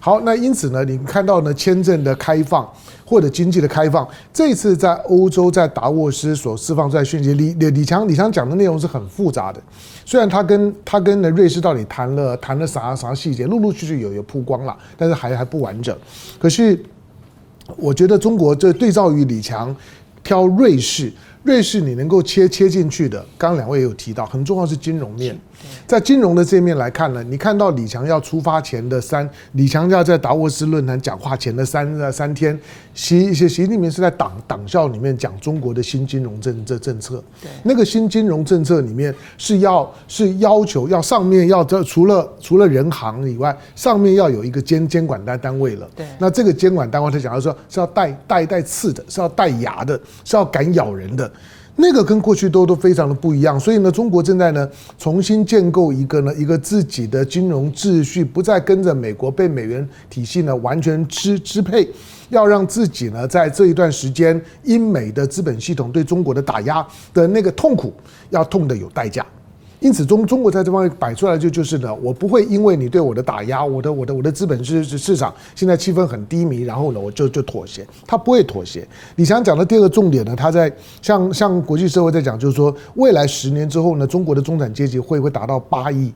[0.01, 2.69] 好，那因此呢，你看到呢，签证的开放
[3.05, 9.61] 或者经济的开放，这次在欧洲在达沃斯所释放出来讯息，李李李强李强讲的内容是很复杂的。
[10.05, 15.95] 虽然他跟他跟呢瑞士到底谈了谈了啥啥细节，陆陆续续有有曝光了，但是还还不完整。
[16.39, 16.81] 可是
[17.77, 19.75] 我觉得中国这对照于李强
[20.23, 21.11] 挑瑞士。
[21.43, 25.39] 瑞士你能够切切进去的，刚刚两位也有提到，很重要是金融面。
[25.85, 32.57] 在金融的这面来看呢，你看到李强要出发前的三，李强要在达沃斯论坛讲话前的三三天，
[32.93, 37.23] 习习习近平是在党党校里面讲中国的新金融政这政策。
[37.41, 45.89] 对，那个新金融政策里面是要是要求要上面要这除了除了人行以外，上面要有一个监监管单单位了。
[45.95, 51.29] 对，那这个监管单位他讲到说是要带带带刺的，是要带牙的，是要敢咬人的。
[51.81, 61.89] 那个跟过去都都非常的不一样，所以呢，中国正在呢重新建构一个呢一个自己的金融秩序，不再跟着美国被美元体系呢完全支支配，
[62.27, 67.93] 要让自己呢在这一段时间英美的资本系统对中国的打压的那个痛苦，
[68.29, 69.25] 要痛的有代价。
[69.79, 78.85] 因此，中中国在这方面摆出来就就是呢，我不会因为你对我的打压，我的我的我的资本市市场现在气氛很低迷，然后呢，我就就妥协，他不会妥协。
[79.15, 80.69] 李强讲的第二个重点呢，他在
[81.01, 86.13] 像像国际社会在讲，就是说未来十年之后呢，中国的中产阶级会会达到八亿。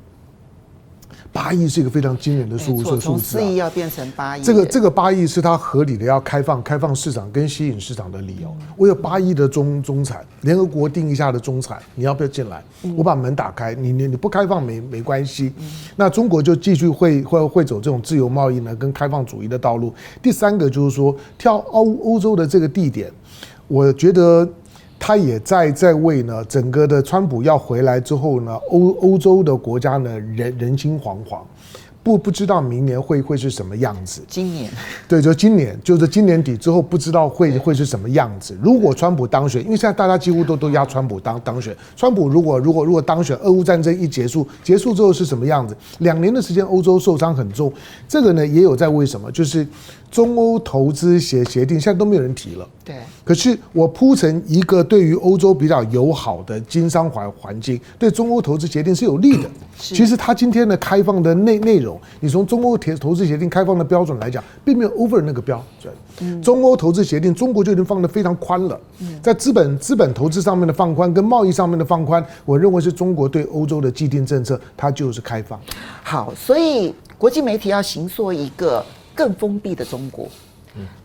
[1.33, 4.43] 八亿是一个非常惊人的数字，从四亿要变成八亿。
[4.43, 8.55] 这个这个八亿是他合理的要开放开放市场跟吸引市场的理由。
[8.77, 12.63] 我有八亿的中中产，联合国定义下的中产，你要不要进来？
[12.95, 15.51] 我把门打开，你你你不开放没没关系。
[15.95, 19.91] 那中国就继续会会会走这种自由贸易呢跟开放主义的道路。
[20.21, 23.11] 第三个就是说，挑欧欧洲的这个地点，
[23.67, 24.47] 我觉得。
[24.99, 31.39] 他也在在为呢，整个的川普要回来之后呢，欧欧洲的国家呢人人心惶惶。
[32.01, 34.21] 不不知道明年会会是什么样子。
[34.27, 34.69] 今年，
[35.07, 38.57] 对，就今年，就是今年底之后，不知道会会是什么样子。
[38.61, 41.73] 如果川普当选，因为现在大家几乎都都压川普当当选。
[41.95, 45.73] 川普如果如果如果当选，俄乌战争一结束，结束之后是什么样子？
[45.99, 47.71] 两年的时间，欧洲受伤很重。
[48.05, 49.31] 这个呢，也有在为什么？
[49.31, 49.65] 就是
[50.11, 52.67] 中欧投资协协定，现在都没有人提了。
[52.83, 52.95] 对。
[53.23, 59.49] 可是我铺成一个对于欧洲比较友好的经商环环境，对中欧投资协定是有利的。
[59.77, 66.41] 其实它今天的开放的内内容，你从中欧投投资协定开放的标准来讲，并没有 over 那个标准。
[66.41, 68.79] 中欧投资协定，中国就已经放得非常宽了。
[69.21, 75.59] 在资本资本投资上面的放宽，跟贸易上面的放宽，我认为是中国对欧洲的既定政策，它就是开放。
[76.03, 80.27] 好，所以国际媒体要行塑一个更封闭的中国。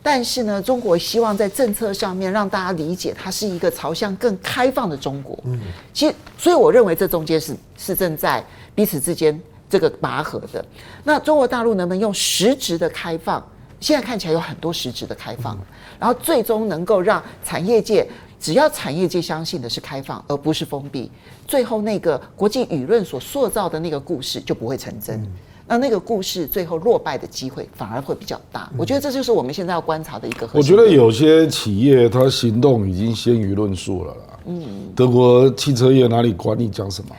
[0.03, 5.39] 但是呢，中国希望在政策上面让大家理解，它是一个朝向更开放的中国。
[5.45, 5.61] 嗯，
[5.93, 10.65] 其实，所以我认为这中间是是正在彼此之间这个拔河的。
[11.05, 13.47] 那中国大陆能不能用实质的开放？
[13.81, 15.57] 现在看起来有很多实质的开放，
[16.01, 18.05] 然后最终能够让产业界，
[18.41, 21.09] 只要产业界相信的是开放，而不是封闭，
[21.47, 25.25] 最后那个国际舆论所塑造的那个故事就不会成真。
[25.69, 30.49] 那那个故事最后落败的机会反而会比较大，我觉得这就是我们现在要观察的一个。
[30.55, 34.21] 我觉得有些企业它行动已经先于论述了啦。
[34.47, 34.63] 嗯，
[34.97, 37.15] 德国汽车业哪里管你讲什么？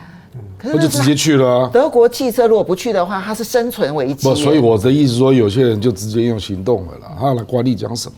[0.63, 1.69] 那就直接去了啊。
[1.71, 4.27] 德国汽车如果不去的话，它是生存危机。
[4.27, 8.17] 不，所以我的意思说，有些人就直接用行动了啦，他来管你讲什么？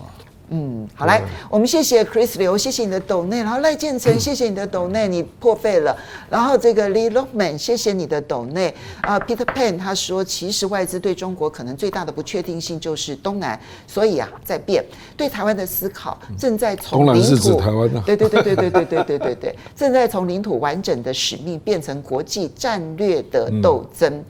[0.54, 5.96] 嗯，好来，我们谢谢 Chris 刘，谢谢你的抖内，然后赖建成，谢谢你的抖内，你破费了，
[6.30, 14.84] 然后这个 Lee Lockman，谢谢你的抖内，啊，Peter Pan 他说，其实外资对中国可能最大的不确定性就是东南，所以啊，在变，
[15.16, 24.22] 对台湾的思考正在从领土，是指台湾的，对对对对对对对对对对，正在从领土完整的使命变成国际战略的斗争。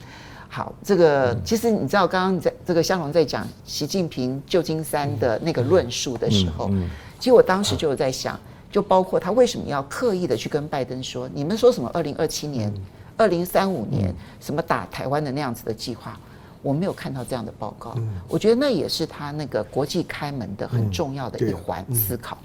[0.54, 6.70] 好，这个其实你知道，刚刚在这个香龙在讲习近平旧金山的那个论述的时候，
[7.18, 8.38] 其实我当时就有在想，
[8.70, 12.70] 就包括他为什么要刻意的去跟拜登说，你们说什么二零二七年、
[13.16, 16.20] 二零三五年什么打台湾的那样子的计划，
[16.60, 17.96] 我没有看到这样的报告。
[18.28, 22.36] 我觉得那也是他那个国际开门的很重要的一环思考。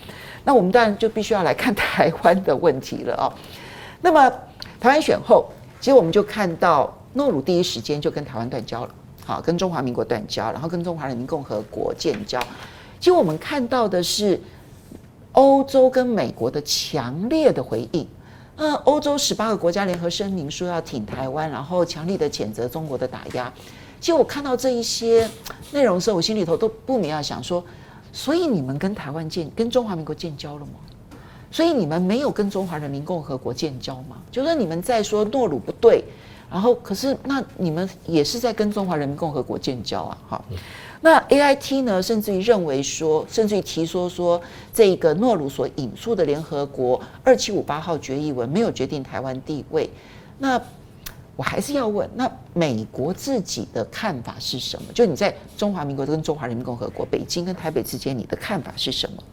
[0.45, 3.27] 那我们当然就必须要来看台湾的问题了哦。
[3.99, 4.29] 那么
[4.79, 5.47] 台湾选后，
[5.81, 6.96] 其实我们就看到。
[7.17, 12.39] 诺鲁第一时间就跟台湾断交了，好，跟中华民国断交，然后跟中华人民共和国建交。
[12.99, 14.39] 其实我们看到的是
[15.31, 18.07] 欧洲跟美国的强烈的回应。
[18.55, 23.51] 那欧洲十八个国家联合声明说要挺台湾，然后强力的谴责中国的打压。
[23.99, 25.29] 其实我看到这一些
[25.71, 27.63] 内容的时候，我心里头都不免要想说，
[28.13, 30.73] 所以你们跟台湾建跟中华民国建交了吗？
[31.51, 34.17] 所以你们没有跟中华人民共和国建交吗？
[34.31, 36.03] 就是你们在说诺鲁不对，
[36.49, 40.17] 然后可是那你们也是在跟中华人民共和国建交啊？
[40.29, 40.45] 哈，
[41.01, 44.41] 那 AIT 呢，甚至于认为说，甚至于提说说
[44.73, 49.89] 这个诺鲁所引述的联合国二七五八号决议文没有决定台湾地位，
[50.39, 50.61] 那。
[51.35, 54.91] 我还是要问，那美国自己的看法是什么？
[54.91, 59.23] 就你在中华民国跟中华人民共和国、北京跟台北之间，你的看法是什么？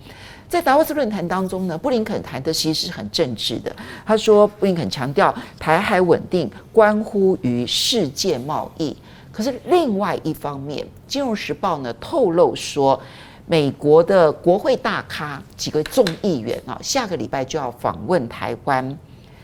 [0.49, 3.75] 在达沃斯论坛当中呢，布林肯谈的其实是很政治的。
[4.07, 8.97] 他说，布林肯强调台海稳定关乎于世界贸易。
[9.33, 13.01] 可是另外一方面，《金融时报》呢透露说，
[13.47, 18.97] 美国的国会大咖几个众议员啊，下个礼拜就要访问台湾。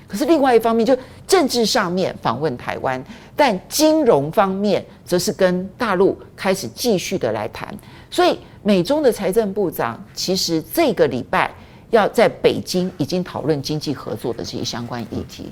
[0.06, 3.02] 可是另外一方面，就政治上面访问台湾，
[3.34, 7.72] 但金融方面则是跟大陆开始继续的来谈。
[8.10, 11.50] 所以美中的财政部长其实这个礼拜
[11.90, 15.50] 要在北京已经讨论经济合作的这些相关议题。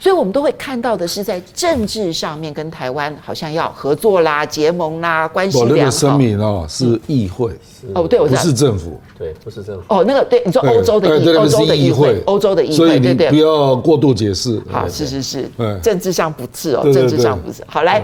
[0.00, 5.72] 所以，我们都会看到的是，在政治上面跟台湾好像要合作啦、结盟啦、关系良好。
[5.72, 7.50] 我那个声明哦，是议会
[7.94, 9.82] 哦，对，我知道，不是政府，对，不是政府。
[9.88, 14.62] 哦，那个对，你说欧洲的议，欧洲的议会，欧洲的议会，所以你不要过度解释。
[14.70, 15.50] 好，是是是，
[15.82, 17.64] 政治上不是哦，政治上不是。
[17.66, 18.00] 好，来，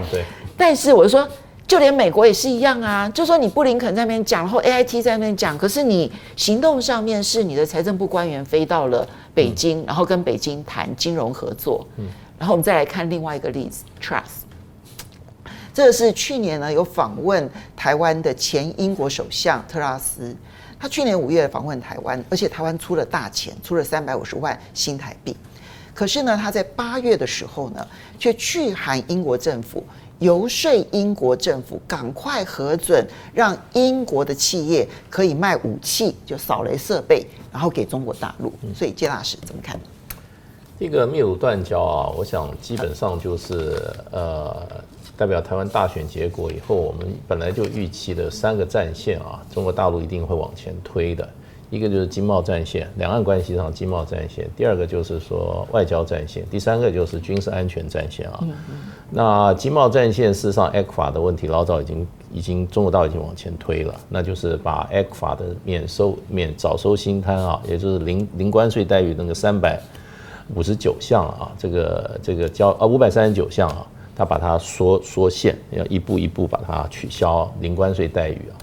[0.57, 1.25] 但是我就说。
[1.67, 11.87] 就连美国也是一样啊，就说你布林肯在那边讲，然后 AIT 在那边讲，可是你行动上面是你的财政部官员飞到了北京，然后跟北京谈金融合作。
[11.97, 12.05] 嗯
[12.37, 14.43] 然后我们再来看另外一个例子，Trust
[15.73, 20.35] 这个是去年呢有访问台湾的前英国首相特拉斯，
[20.77, 25.35] 他去年五月访问台湾，而且台湾出了大钱，出了三百五十万新台币。
[25.93, 27.87] 可是呢，他在八月的时候呢，
[28.19, 29.81] 却去函英国政府。
[30.19, 38.51] 游说英国政府赶快核准，让英国的企业可以卖武器，就扫雷设备，然后给中国大陆。
[38.73, 39.79] 所以，谢大使怎么看？
[40.79, 44.61] 这个秘鲁断交啊，我想基本上就是呃，
[45.15, 51.27] 代表台湾大选结果以后，我们本来就预期的三个战线啊，中国大陆一定会往前推的。
[51.75, 58.43] 一个就是经贸战线，两岸关系上经贸战线；第二个就是说外交战线；第三个就是军事安全战线啊。
[59.11, 69.79] 那经贸战线事实上，ECFA 的问题老早已经已经中国大陆已经往前推了，那就是把 ECFA 的免收免早收新摊啊，也就是零零关税待遇那个三百
[70.53, 73.85] 五十九项啊，这个这个交啊五百三十九项啊，
[74.15, 78.55] 他把它缩缩限，要一步一步把它取消零关税待遇啊。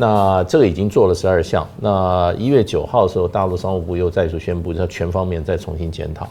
[0.00, 1.66] 那这个已经做了十二项。
[1.80, 6.28] 那一月九号的时候，大陆商务部又再次宣布，要全方面再重新检讨。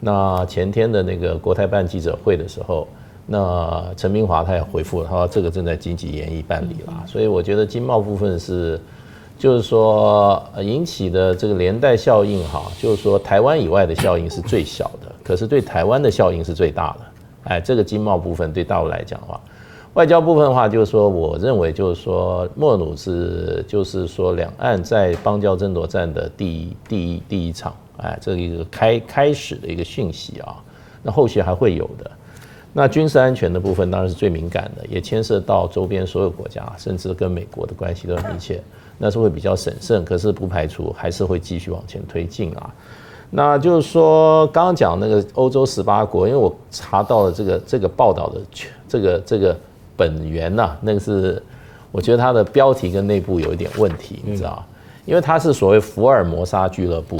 [0.00, 2.88] 那前天的那个国台办记者会的时候，
[3.24, 7.04] 那陈明华他也回复了，他说这个正在积极研议办理了。
[7.06, 8.80] 所以我觉得经贸部分是，
[9.38, 17.00] 就是说引起的这个连带效应哈，就是说台湾以外的效应是最小的，可是对台湾的效应是最大的。
[17.44, 19.40] 哎，这个经贸部分对大陆来讲的话。
[19.94, 30.56] 外交部分的话，就是说，我认为就是说，莫努是就是说，两岸在邦交争夺战的第一第一第一场，哎，这一个开开始的一个讯息啊，
[31.00, 32.10] 那后续还会有的。
[32.72, 38.60] 那军事安全的部分当然是最敏感的，也牵涉到周边所有国家，甚至跟美国的关系都很密切，
[38.98, 42.74] 那是会比较审慎，可是不排除还是会继续往前推进啊。
[43.30, 48.40] 那就是说，刚刚讲那个欧洲十八国，因为我查到了这个这个报道的
[48.88, 49.56] 这个这个。
[49.96, 51.42] 本源呐、啊，那个是，
[51.90, 54.64] 我觉得它的标题跟内部有一点问题，你知道，
[55.04, 57.16] 因为它是所谓福尔摩沙俱乐部，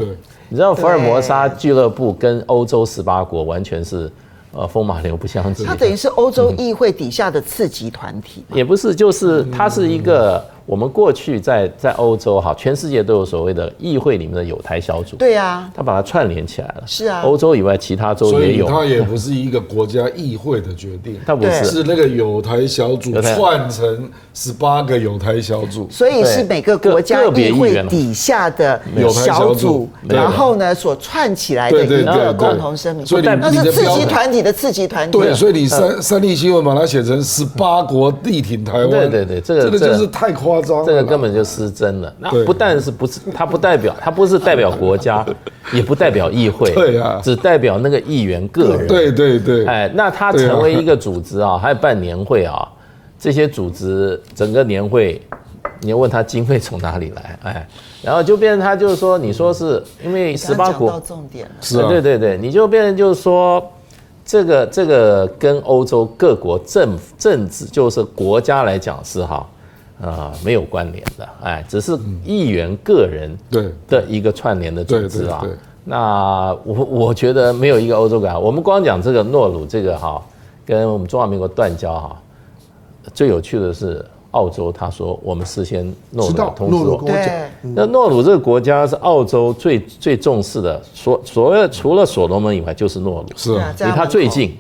[0.49, 4.11] 你知道福尔摩沙俱乐部跟欧洲十八国完全是
[4.53, 10.45] 呃风马牛不相及，它等于是欧洲议会底下的次级团体，也不是，就是它是一个。
[10.67, 15.15] 我们过去在在欧洲哈，全世界都有所谓的议会里面的友台小组。
[15.17, 16.83] 对啊，他把它串联起来了。
[16.87, 18.67] 是啊，欧洲以外其他州也有。
[18.67, 25.87] 所以它也不是一个国家议会的决定，它不是，是那个友台小组串成十八个友台小组。
[25.91, 33.05] 所以是每个国家议会底下的小组，然后呢所串起来的一个共同声明。
[33.05, 35.19] 所以那是刺激团体的刺激团体。
[35.19, 38.89] 对，所以你三三立新闻把它写成十八国力挺台湾。
[38.89, 40.54] 对对对，这个这个就是太夸。
[40.63, 42.15] 这个根本就失真了。
[42.19, 45.25] 那不但是不是，它不代表，它不是代表国家，
[45.73, 48.87] 也不代表议会，对啊，只代表那个议员个人。
[48.87, 49.67] 对对对。
[49.67, 52.69] 哎，那他成为一个组织啊，还有办年会啊，
[53.19, 55.21] 这些组织整个年会
[55.81, 57.69] 你要问他经费从哪里来，哎，
[58.03, 63.63] 然后就变成他就是说，你说是因为十八国，到重点了，是啊，对对对，你就变成就是说，
[64.25, 69.47] 这个这个跟欧洲各国政政治就是国家来讲是哈，
[70.05, 75.45] 呃，没有关联的，哎，只是议员个人对的一个串联的组织啊。
[75.85, 80.23] 那我我觉得没有一个欧洲国家，我们光讲这个诺鲁这个哈，
[80.67, 82.17] 跟我们中华民国断交哈，
[83.13, 84.05] 最有趣的是。
[84.35, 94.53] 澳洲他说我们事先诺鲁通知我，对，那诺鲁这个国家是澳洲最最重视的，所所谓除了所罗门以外就是诺鲁，是啊，离他最近，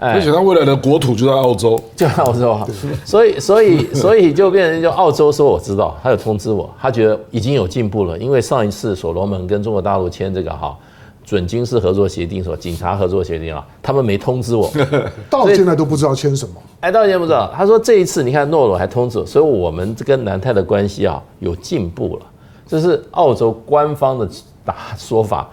[0.00, 2.66] 而且他未来的国土就在澳洲，就在澳洲啊，
[3.04, 10.76] 所以所以所以就变成就澳洲说我知道，他有通知我，他觉得已经有进步了，因为上一次所罗门跟中国大陆签这个哈。
[11.22, 14.68] 准军事合作协定说警察合作协定啊， 他们没通知我，
[15.30, 16.54] 到现在都不知道签什么。
[16.80, 17.48] 哎，到现在不知道。
[17.54, 22.22] 他说这一次你看诺鲁还通知我，所以我们跟南泰的关系啊有进步了，
[22.66, 24.28] 这是澳洲官方的
[24.64, 25.48] 打说法。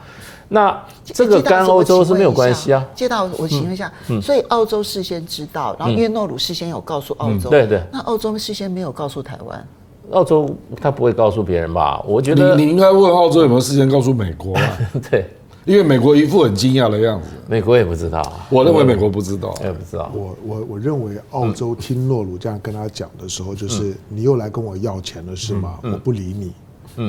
[0.49, 2.85] 那这个跟欧洲是没有关系啊。
[2.95, 3.91] 接到我请问一下，
[4.21, 7.81] 所以澳洲事先知道，然后因为诺鲁事先有告诉澳洲，对对。
[7.91, 9.67] 那澳洲事先没有告诉台湾？
[10.11, 12.01] 澳洲他不会告诉别人吧？
[12.07, 14.77] 我觉得你你应该问澳洲有没有事先告诉美国啊？
[15.11, 15.25] 对。
[15.65, 18.23] 因为美国一副很惊讶的样子，美国也不知道。
[18.49, 20.09] 我认为美国不知道，也不知道。
[20.13, 25.77] 我我我认为澳洲听诺鲁这样跟他讲的时候，就是你又来跟我要钱了是吗？
[25.83, 26.53] 我不理你，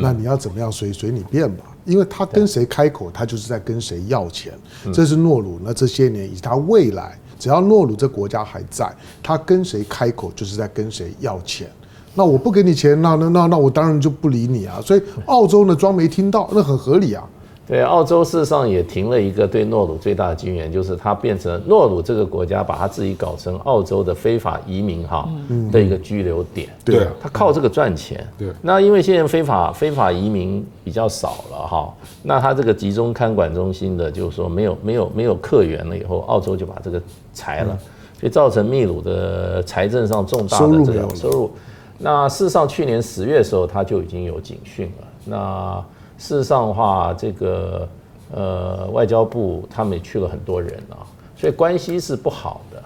[0.02, 1.66] 那你要怎么样随随你便吧。
[1.88, 4.52] 因为他跟谁开口，他就是在跟谁要钱。
[4.92, 5.58] 这是诺鲁。
[5.64, 11.68] 那这些年以及他未来，只要诺鲁这国家还在，他跟谁开口就是在跟谁要钱。
[12.14, 14.80] 那我不给你钱，那那那那我当然就不理你啊。
[14.84, 17.24] 所以澳洲呢装没听到，那很合理啊。
[17.68, 25.28] 对，澳洲事实上也停了一个对诺鲁最大的金援，就是它变成诺鲁这个国家把它自己搞成澳洲的非法移民哈
[25.70, 26.70] 的一个居留点。
[26.82, 28.26] 对，它靠这个赚钱。
[28.38, 36.98] 对，那因为现在非法非法移民比较少了哈，那它这个集中看管中心的，就是说没有没有没有客源了以后，澳洲就把这个
[37.34, 37.78] 裁了，
[38.18, 41.50] 所以造成秘鲁的财政上重大的这个收入。
[41.98, 45.06] 那事实上去年十月的时候，它就已经有警讯了。
[45.26, 45.84] 那
[46.18, 47.88] 事实上的话，这个
[48.34, 51.06] 呃外交部他们也去了很多人啊，
[51.36, 52.82] 所以关系是不好的。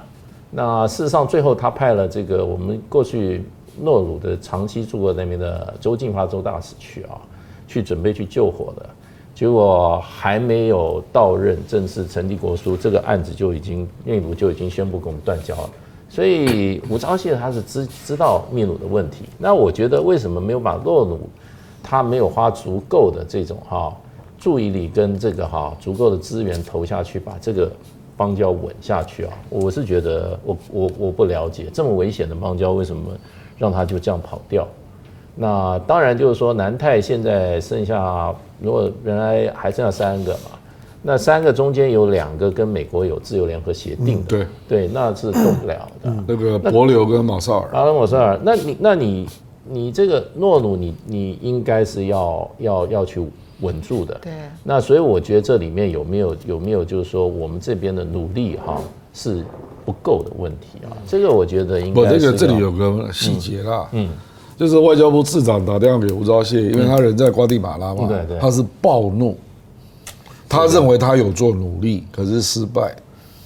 [0.50, 3.42] 那事实上最后他派了这个我们过去
[3.80, 7.18] 诺鲁的长期驻过那边的周进发周大使去啊，
[7.66, 8.86] 去准备去救火的，
[9.34, 15.70] 结果还没有到任正式成立国书，这个案子就已经秘鲁就已经宣布跟我们断交了。
[16.10, 21.20] 所以吴钊燮他是知知道秘鲁的问题，那我觉得为什么没有把诺鲁？
[21.82, 23.94] 他没有花足够的这种哈
[24.38, 27.70] 注意力跟这个哈足够的资源投下去，把这个
[28.16, 29.32] 邦交稳下去啊！
[29.48, 33.02] 我是觉得我我我不了解这么危险的邦交为什么
[33.56, 34.66] 让他就这样跑掉？
[35.34, 40.50] 那当然就是说南泰现在剩下如果原来还剩下三个嘛，
[41.02, 46.12] 那三个中间有两个跟美国有自由联合协定的，对对，那是动不了的。
[46.26, 49.28] 那个帛琉跟马绍尔，阿拉，马绍尔，那你那你。
[49.68, 53.20] 你这个诺鲁，你你应该是要要要去
[53.60, 54.18] 稳住的。
[54.22, 54.32] 对。
[54.64, 58.80] 那所以我觉得这里面有没有有没有就是说我们这边的努力哈
[59.14, 59.44] 是
[59.84, 60.90] 不够的问题啊？
[61.06, 62.00] 这个我觉得应该。
[62.00, 64.08] 我这个这里有个细节啦，嗯，
[64.56, 69.36] 就是外交部次长打电话给吴钊燮，因为他人在瓜地马拉嘛，对对，他是暴怒，
[70.48, 72.94] 他认为他有做努力，可是失败。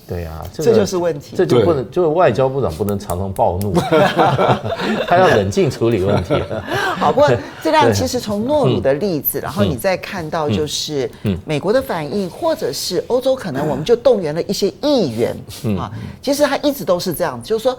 [0.09, 1.35] 对呀、啊，这就是问题。
[1.37, 3.75] 这就不能，就是外交部长不能常常暴怒，
[5.07, 6.35] 他要冷静处理问题。
[6.97, 7.31] 好，不过
[7.63, 11.11] 这样其实从诺鲁的例子，然后你再看到就是
[11.45, 15.37] 美国的反应，或者是欧洲可能我们就动员了一些议员
[15.77, 15.91] 啊，
[16.23, 17.77] 其实他一直都是这样，就是说，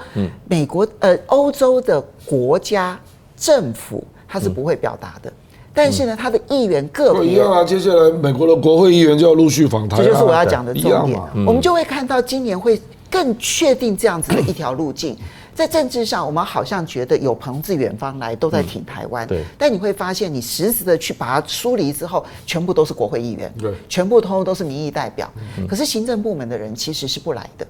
[0.48, 3.00] 美国呃欧洲的国家
[3.38, 5.32] 政府他是不会表达的。
[5.78, 7.64] 但是呢，他的议员个别一样啊。
[7.64, 11.22] 接下来，美国的国会议员就要陆续访台，这就是我要讲的重点。
[11.46, 15.16] 我们就会看到今年会更确定这样子的一条路径。
[15.54, 19.28] 在政治上，我们好像觉得有朋自远方来，都在挺台湾。
[19.28, 19.44] 对。
[19.56, 25.32] 但你会发现，你实质的去把它梳理之后，全部都是国会议员，对，全部通通都是民意代表。
[25.68, 27.68] 可是行政部门的人其实是不来的。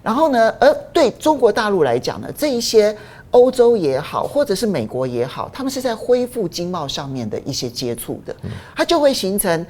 [0.00, 2.96] 然后呢，而对中国大陆来讲呢，这一些。
[3.38, 8.34] 欧洲也好，或者是美国也好，他们是在恢复经贸上面的一些接触的，
[8.74, 9.64] 它就会形成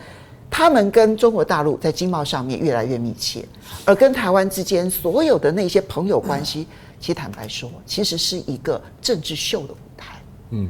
[0.49, 3.45] 他们跟中国大陆在经贸上面越来越密切，
[3.85, 6.67] 而跟台湾之间所有的那些朋友关系，
[6.99, 10.23] 其实坦白说，其实是一个政治秀的舞台。
[10.51, 10.67] 嗯，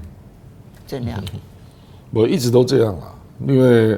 [0.85, 1.23] 郑亮，
[2.11, 3.15] 我一直都这样啊，
[3.47, 3.97] 因为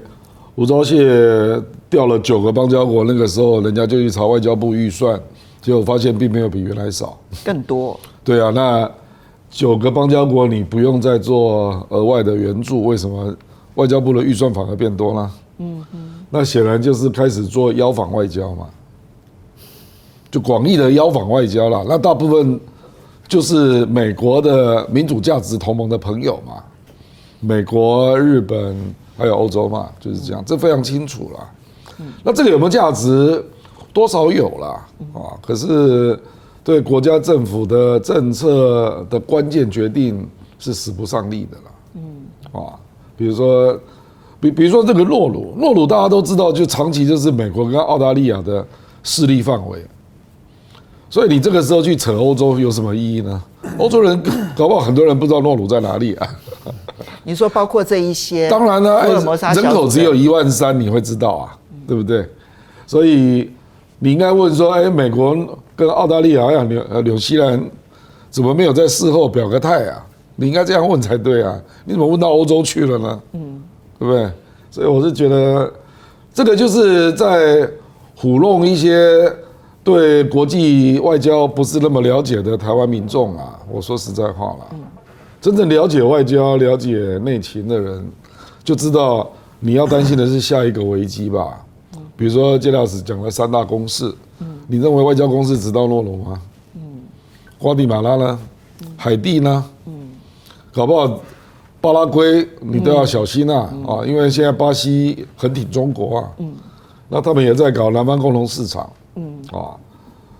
[0.57, 5.18] 吴钊燮调了九个邦交国，那个时候人家就去查外交部预算，
[5.62, 7.98] 结果发现并没有比原来少，更多。
[8.22, 8.90] 对啊，那
[9.50, 13.34] 九个邦交国你不用再做额外的援助，为什么
[13.74, 15.30] 外交部的预算反而变多了？
[15.58, 18.66] 嗯嗯，那显然就是开始做邀访外交嘛，
[20.30, 21.84] 就广义的邀访外交了。
[21.88, 22.60] 那大部分
[23.26, 26.62] 就是美国的民主价值同盟的朋友嘛，
[27.40, 31.48] 美国、日本还有欧洲嘛，就是这样，这非常清楚了。
[32.22, 33.44] 那这个有没有价值？
[33.92, 34.68] 多少有了
[35.12, 35.34] 啊？
[35.42, 36.18] 可是
[36.70, 40.24] 对国家政府的政策的关键决定
[40.56, 41.64] 是使不上力的了。
[41.96, 42.02] 嗯
[42.52, 42.78] 啊，
[43.16, 43.76] 比如说，
[44.38, 48.64] 比比如说这个诺鲁，诺鲁大家都知道，就长期就是美国跟澳大利亚的
[49.02, 49.84] 势力范围。
[51.08, 53.42] 所以你这个时候去扯欧洲有什么意义呢？
[53.76, 54.22] 欧洲人
[54.54, 56.28] 搞不好很多人不知道诺鲁在哪里啊。
[57.24, 59.04] 你说包括这一些，当然了，
[59.52, 61.58] 人口只有一万三，你会知道啊，
[61.88, 62.24] 对不对？
[62.86, 63.50] 所以。
[64.02, 65.36] 你应该问说，哎，美国
[65.81, 67.59] 跟澳大利亚呀纽呃纽西兰，
[68.28, 70.07] 怎么没有在事后表个态啊？
[70.37, 71.59] 你应该这样问才对啊！
[71.87, 73.22] 你怎么问到欧洲去了呢？
[73.33, 73.62] 嗯，
[73.99, 74.31] 对不对？
[74.70, 75.72] 所以我是觉得，
[76.35, 77.66] 这个就是在
[78.18, 79.33] 唬弄一些
[79.83, 83.59] 对国际外交不是那么了解的台湾民众啊。
[83.70, 84.76] 我说实在话了，
[85.41, 88.07] 真正了解外交、了解内情的人，
[88.62, 91.64] 就知道你要担心的是下一个危机吧。
[92.16, 94.12] 比如说，介老师讲了三大公式，
[94.70, 96.40] 你认为外交公司只到诺鲁吗？
[96.76, 96.80] 嗯
[97.58, 98.38] 瓜地马拉呢？
[98.96, 99.64] 海地呢？
[99.86, 99.92] 嗯
[100.72, 101.20] 搞不好
[101.80, 103.68] 巴拉圭你都要小心啊！
[103.84, 106.52] 啊，因为现在巴西很挺中国啊，嗯
[107.08, 109.74] 那他们也在搞南方共同市场，嗯啊，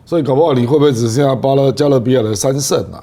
[0.06, 3.02] 所以搞不好你会不会只剩下巴勒加勒比亚的三圣啊？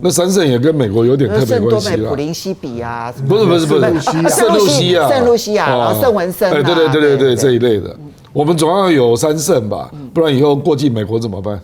[0.00, 2.10] 那三圣也跟美国有点特别关系了。
[2.10, 7.96] 普林西比啊，不是不是不是，圣露西亚，圣露西亚，然后圣文森，哎，对对对对对，这一类的，
[8.34, 11.58] 我们总要有三胜吧，不然以后过境美国怎么办？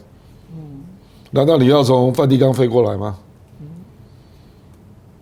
[1.33, 3.15] 难道你要从梵蒂冈飞过来吗？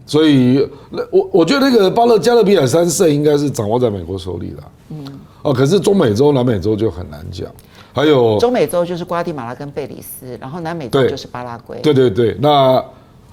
[0.07, 4.63] 所以，那我我觉得那个巴勒加勒比海三胜应该是掌握在美国手里了。
[4.91, 5.05] 嗯，
[5.43, 7.49] 哦，可是中美洲、南美洲就很难讲。
[7.93, 11.81] 还有中美洲就是瓜地马拉跟贝里斯，然后南美洲就是巴拉圭。
[11.83, 12.85] 对对对，那。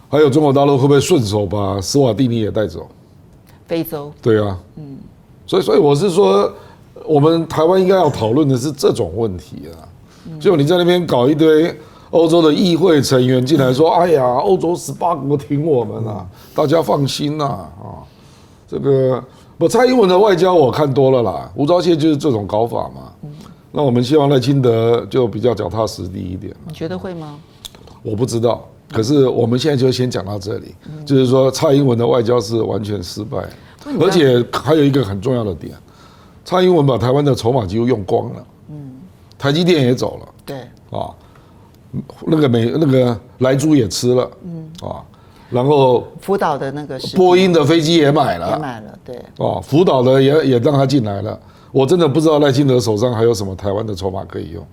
[0.08, 2.88] 还有中国大陆会不会顺手把斯瓦蒂尼也带走？
[3.66, 4.14] 非洲。
[4.22, 4.98] 对啊，嗯，
[5.48, 6.50] 所以所以我是说，
[7.08, 9.88] 我们台湾应该要讨论的是这种问题啊。
[10.40, 11.76] 就你在那边搞一堆
[12.10, 18.02] 欧洲的议会成员进来说：“哎呀，欧洲十八国挺我们啊，大家放心呐啊。”
[18.68, 19.24] 这个
[19.58, 23.30] 不，蔡英文的外交我看多了啦，吴钊燮就是这种搞法嘛。
[23.72, 26.56] 那我们希望赖清德就比较脚踏实地一点。
[26.68, 27.38] 你觉得会吗？
[28.02, 28.66] 我不知道。
[28.92, 30.74] 可是我们现在就先讲到这里，
[31.06, 33.38] 就是说蔡英文的外交是完全失败，
[34.00, 35.74] 而且还有一个很重要的点，
[36.46, 38.92] 蔡英文把台湾的筹码几乎用光了，嗯，
[39.38, 40.58] 台积电也走了，对，
[40.92, 41.10] 啊，
[42.28, 45.04] 那个美那个莱猪也吃了，嗯，啊，
[45.50, 51.38] 然后福岛的那个是波音的飞机也买了，也买了，对，哦，福岛的也也让他进来了，
[51.72, 54.64] 我真的不知道赖清德手上还有什么台湾的筹码可以用。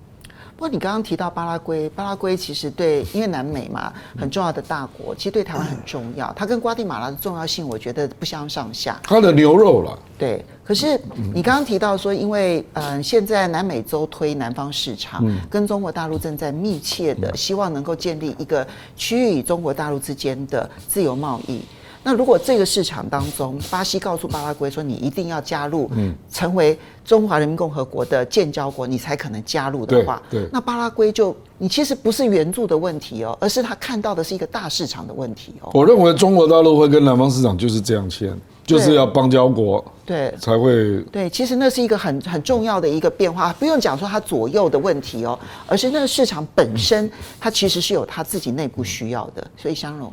[0.62, 6.32] 不过你刚刚提到巴拉圭，巴拉圭其实对，因为南美嘛，很重要的大国，其实对台湾很重要。
[6.34, 8.96] 它跟瓜地马拉的重要性，我觉得不相上下。
[9.02, 9.98] 它的牛肉了。
[10.16, 10.96] 对，可是
[11.34, 21.60] 你刚刚提到说，因为嗯，现在南美洲推南方市场，跟中国大陆正在密切的希望能够建立一个区域与中国大陆之间的自由贸易。
[22.05, 25.90] 那如果这个市场当中，巴西告诉巴拉圭说，你一定要加入，
[26.30, 35.70] 成为中华人民共和国的建交国，你才可能加入的话，对，那巴拉圭就你其实不是援助的问题哦，而是他看到的是一个大市场的问题哦。
[35.74, 38.36] 我认为中国大陆会跟南方市场就是这样签，
[38.66, 41.30] 就是要邦交国，对，才会对。
[41.30, 45.38] 其实那是一个很很重要的一个变化，不用讲说它左右的问题哦，
[45.68, 50.12] 而是那个市场本身，它其实是有它自己内部需要的，所以相容。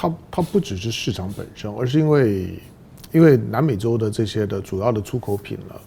[0.00, 2.56] 它它不只是市场本身，而是因为，
[3.10, 5.80] 因为南美洲的这些的主要的出口品了，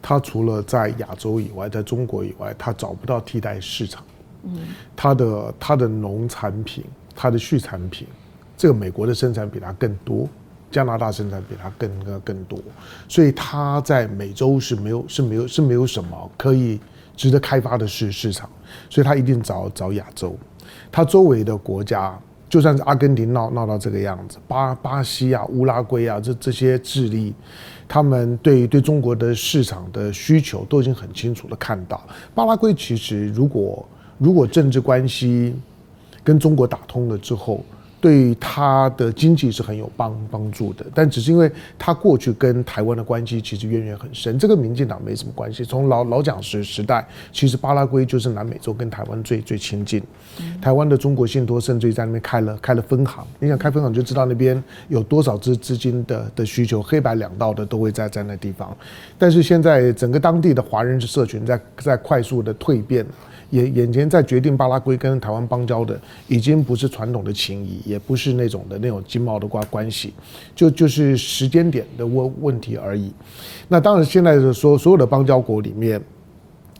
[0.00, 4.02] 它除了在亚洲以外，在中国以外，它找不到替代市场。
[4.44, 4.58] 嗯，
[4.96, 6.82] 它的它的农产品，
[7.14, 8.08] 它的畜产品，
[8.56, 10.26] 这个美国的生产比它更多，
[10.70, 12.58] 加拿大生产比它更更多，
[13.06, 16.80] 所以它在美洲是没有是没有是没有什么可以
[17.14, 18.48] 值得开发的市市场，
[18.88, 20.34] 所以它一定找找亚洲，
[20.90, 22.18] 它周围的国家。
[22.52, 27.32] 就算是阿根廷闹闹到这个样子，巴巴西啊、乌拉圭啊，这这些智利，
[27.88, 31.98] 他们对对中国的市场的需求都已经很清楚的看到。
[32.34, 33.88] 巴拉圭其实如果
[34.18, 35.56] 如果政治关系
[36.22, 37.64] 跟中国打通了之后，
[38.02, 40.84] 对他的经济是很有帮帮助的。
[40.92, 45.64] 但只是因为他过去跟台湾的关系其实渊源很深，这个民进党没什么关系。
[45.64, 50.02] 从老老蒋时时代，其实巴拉圭就是南美洲跟台湾最最亲近。
[50.60, 58.76] 台湾的中国信托甚至于在那边开了开了分行，你想开分行就知道那边有多少资资金的的需求，黑白两道的都会在在那地方。
[59.16, 63.06] 但是现在整个当地的华人社群在在快速的蜕变。
[63.52, 70.12] 眼眼前在决定巴拉圭跟台湾邦交的，已经不是传统的情谊，也不是那种的那种经贸的关关系，
[70.54, 73.12] 就就是时间点的问问题而已。
[73.68, 76.00] 那当然，现在的说所有的邦交国里面，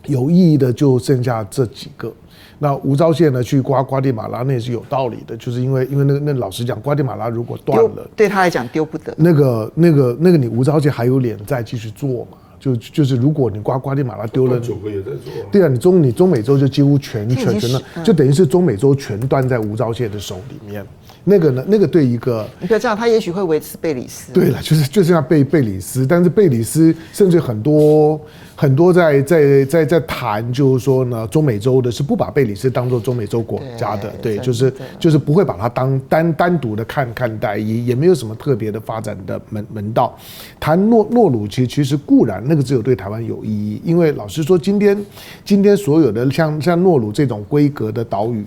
[0.06, 2.12] 有意义的就剩下这几个。
[2.58, 9.12] 那吴钊燮呢，去瓜瓜地马拉那也是有道理的，就是因为因为那个那老实讲，瓜地马拉如果断了，对他来讲丢不得。
[9.18, 12.38] 那个那个那个你吴钊燮还有脸再继续做吗？
[12.62, 15.32] 就就是，如果你瓜瓜地马拉丢了，九个也在做。
[15.50, 20.86] 对啊，你中你中美洲就几乎全全全了，就等于是中美洲全断在吴钊燮的手里面。
[21.24, 24.32] 那个呢，那个对一个，你不要这样，他也许会维持贝里斯。
[24.32, 28.20] 对了，就是就是要贝贝里斯，但是贝里斯甚至很多。
[28.54, 40.16] 很多在在在在谈，就是说呢，中美洲的是不把贝里斯当做中美洲国家的，对，对就是就是不会把它当单单独的看看待，也也没有什么特别的发展的门门道。
[40.60, 44.96] 谈诺诺鲁，其实其实固然那个只有对台湾有意义，因为老实说，今天
[45.44, 48.44] 今天所有的像像诺鲁这种规格的岛屿，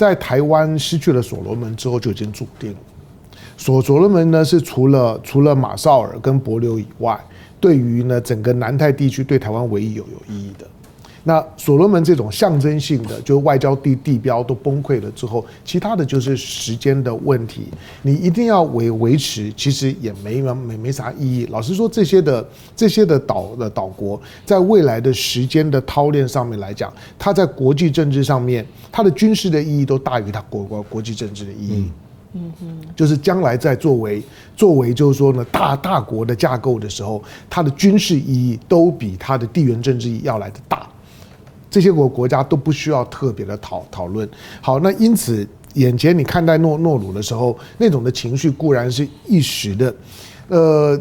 [0.00, 2.78] 在台湾失去了所罗门之后就已经注定了。
[3.58, 7.20] 所所罗门呢，是除了除了马绍尔跟帛琉以外。
[7.60, 10.66] 对于呢，整个南太地区对台湾唯一有有意义的，
[11.24, 17.68] 那所罗门这种象征性的，就外交地地标都崩溃了之后，其他的就是时间的问题。
[18.02, 21.46] 你一定要维维持，其实也没没没啥意义。
[21.50, 31.72] 老实说，这些的这些的岛的岛国，在未来的时间的操练上面来讲，它在国际政治上面，它的军事的意义都大于它国国国际政治的意义。
[31.76, 31.90] 嗯
[32.32, 34.22] 嗯哼，就是将来在作为
[34.56, 40.88] 作为就是说呢，大大国的架构的时候，它的军事意义都比它的地缘政治意义要来的大，
[41.70, 44.28] 这些国国家都不需要特别的讨讨论。
[44.60, 49.94] 好，那因此眼前你看待诺诺鲁的时候，那种的情绪固然是一时的，
[50.48, 51.00] 呃。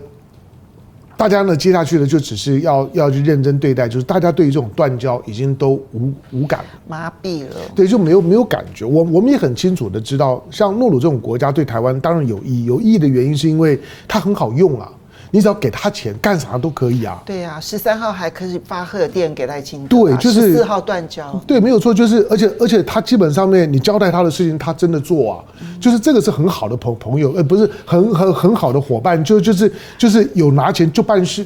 [1.17, 8.85] 大家呢，接下去呢就只是要要去认真对待，就是大家对于这种断交已经都无无感，麻痹了，对，就没有没有感觉。
[8.85, 14.89] 我我们也很清楚的知道，像诺鲁这种国家对台湾当然有意义，有意义的原因是因为它很好用啊。
[15.31, 17.21] 你只要给他钱，干啥都可以啊。
[17.25, 20.01] 对呀、啊，十三号还可以发贺电给赖清德、啊。
[20.01, 21.31] 对，就是十四号断交。
[21.45, 25.43] 对，没有错，就是而且而且他基本上面你交代他的事情，他真的做啊。
[25.61, 31.45] 嗯、就是这个是很好的朋朋友，呃，不是很很很好的伙伴，就就是就是有拿钱就办事。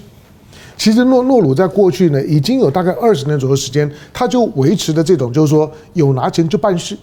[0.76, 6.98] 其实诺诺鲁在过去呢，已经有大概二十年左右时间，他就维持的这种，就是说有拿钱就办事。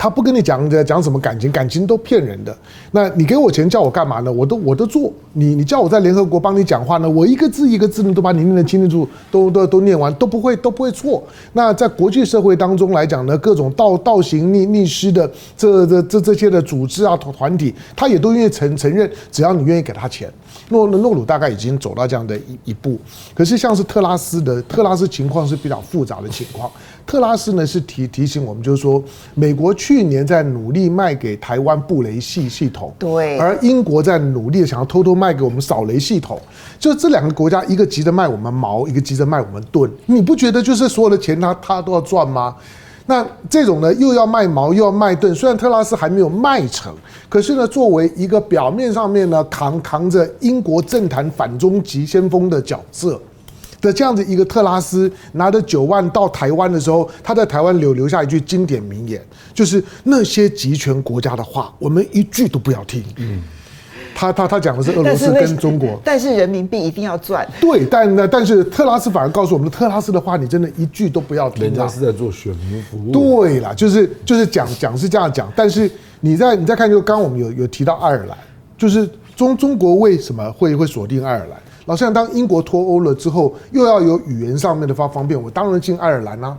[0.00, 2.56] 他不跟你讲讲什么感情，感情都骗人的。
[2.90, 4.32] 那你给我钱叫我干嘛呢？
[4.32, 5.12] 我都我都做。
[5.34, 11.22] 你你叫我在联合国帮你讲话呢，我一个字一个字呢都把你念得清清楚楚，都都都念完，都不会都不会错。
[11.52, 20.32] 那在国际社会当中来讲呢，各种倒倒行逆逆施的这这这这些的组织啊团团体，他也都愿意承承认，只要你愿意给他钱。
[20.70, 22.98] 诺诺鲁大概已经走到这样的一一步。
[23.34, 26.70] 可是像是特拉斯的特拉斯情况是比较复杂的情况。
[27.06, 29.02] 特拉斯呢是提提醒我们，就是说，
[29.34, 36.40] 美国去年在努力卖给台湾布雷系系统，对，而英国在努力的想要偷偷卖给我们扫雷系统，
[36.78, 42.54] 就这两个国家，一个急着卖我们矛，一个急着卖我们盾，你不觉得就是所有的钱他他都要赚吗？
[43.06, 46.94] 那这种呢又要卖矛又要卖盾，虽然特拉斯还没有卖成，
[47.28, 53.20] 可是呢，作为一个表面上面呢扛扛着英国政坛反中急先锋的角色。
[53.80, 59.20] 的这样子一个特拉斯拿着九万到台湾的时候，他在台湾留留下一句经典名言，
[59.54, 63.02] 就是那些集权国家的话，我们一句都不要听。
[63.16, 63.42] 嗯，
[64.14, 67.48] 他他他讲的是俄罗斯跟中国，但是人民币一定要赚。
[67.60, 71.64] 对，但呢，但是特拉斯反而告诉我们，特拉斯的话，你真的一句都不要听。
[71.64, 73.12] 人家是在做选民服务。
[73.12, 78.36] 对啦，就是就是讲讲是这样讲，但是你在你再看，就刚刚我们有有提到爱尔兰，
[78.76, 81.58] 就是中中国为什么会会锁定爱尔兰？
[81.90, 86.56] 好像当英国脱欧了之后，又要有语言上面的方方便，我当然进爱尔兰啦。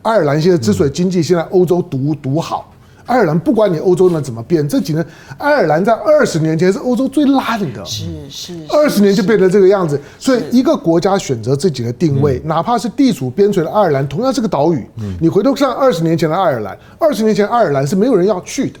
[0.00, 2.72] 爱尔兰现在之所以经济现在欧洲独独好，
[3.04, 5.06] 爱尔兰不管你欧洲能怎么变，这几年
[5.36, 10.00] 爱尔兰在二十年前是欧洲最烂的，是是，二十年就变成这个样子。
[10.18, 14.86] 所以一个国家选择自己的定位，哪怕是地处边陲的爱尔兰，同样是个岛屿。
[15.20, 18.80] 你回头看二十年前的爱尔兰，二十年前爱尔兰是没有人要去的，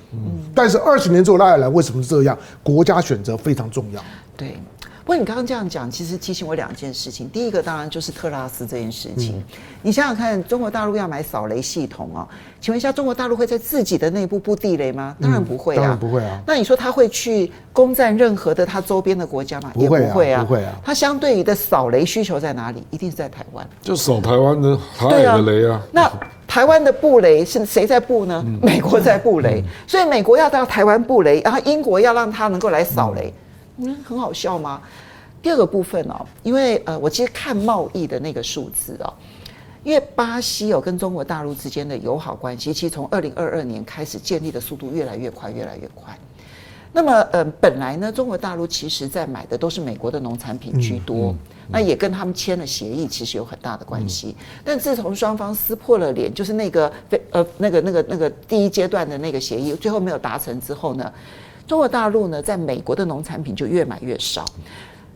[0.54, 2.34] 但是二十年之后的爱尔兰为什么是这样？
[2.62, 4.00] 国家选择非常重要。
[4.38, 4.56] 对。
[5.04, 7.28] 不过你刚刚这样讲，其实提醒我两件事情。
[7.28, 9.42] 第一个当然就是特拉斯这件事情。
[9.82, 12.26] 你想想看，中国大陆要买扫雷系统哦，
[12.60, 15.16] 请问一下，中国大陆会在自己的内部布地雷吗？
[15.20, 16.40] 当然不会啊，当然不会啊。
[16.46, 19.72] 那你说他会去攻占任何的他周边的国家吗？
[19.74, 20.72] 也不会啊，不会啊。
[20.84, 22.86] 他相对于的扫雷需求在哪里？
[22.90, 25.82] 一定是在台湾，就扫台湾的台海的雷啊。
[25.90, 26.08] 那
[26.46, 28.44] 台湾的布雷是谁在布呢？
[28.62, 33.34] 美国在布雷，所以美国要到台湾布雷，然后英国要让他能够来扫雷。
[33.78, 34.80] 嗯，很好笑吗？
[35.42, 39.12] 第二个部分哦，因为呃，我其实看贸易的那个数字哦，
[39.82, 46.16] 因为巴西哦跟中国大陆之间的友好关系，其实从二零二二年开始建立的速度越来越快，越来越快。
[46.94, 54.36] 那么呃，本来呢，中国大陆其实在买的都是美国的农产品居多，嗯嗯嗯、那也跟他们签了协议，其实有很大的关系。
[54.38, 61.10] 嗯、但自从双方撕破了脸，就是那个非呃那个那个那个第一阶段的那个协议，最后没有达成之后呢，
[61.72, 64.44] 中国大陆呢，在美国的农产品就越买越少，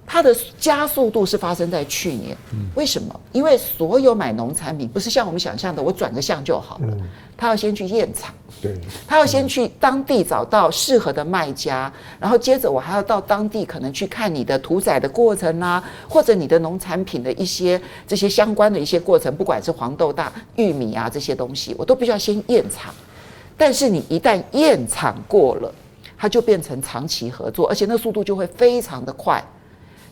[0.06, 2.34] 它的加速度是发生在去年。
[2.74, 3.20] 为什么？
[3.30, 6.96] 因为所有买农产品不是像我们想象的，我转个向就好了。
[7.36, 8.32] 他要先去验厂，
[8.62, 8.74] 对，
[9.06, 17.78] 他要先去当地找到适合的卖家，然后接着我还要到当地可能去看你的屠宰的过程啊，或者你的农产品的一些
[18.08, 22.94] 这些相关的一些过程，不管是黄豆、大玉米啊这些东西，我都必须要先验厂。
[23.58, 25.70] 但是你一旦验厂过了，
[26.16, 29.42] 它就变成长期合作，而且那速度就会非常的快。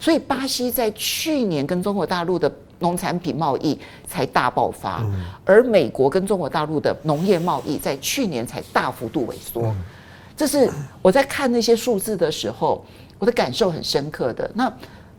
[0.01, 5.03] 所以巴西在去年跟中国大陆的农产品贸易才大爆发，
[5.45, 9.75] 而美国跟中国大陆的农业贸易在去年才大幅度萎缩。
[10.37, 10.69] 这是
[11.01, 12.85] 我在看那些数字的时候，
[13.19, 14.51] 我的感受很深刻的。
[14.53, 14.71] 那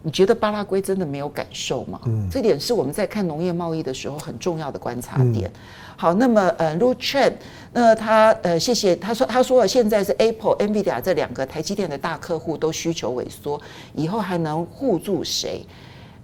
[0.04, 2.00] 你觉得巴拉圭真的没有感受吗？
[2.30, 5.50] 这点是我们在看农业贸易的时候很重要的观察点。
[5.98, 7.32] 好，那么呃，Lu Chen，
[7.72, 13.60] 那他呃，谢谢他说，他说了，现在是 Apple、NVIDIA 这两个台积电的大客户都需求萎缩，
[13.94, 15.66] 以后还能护住谁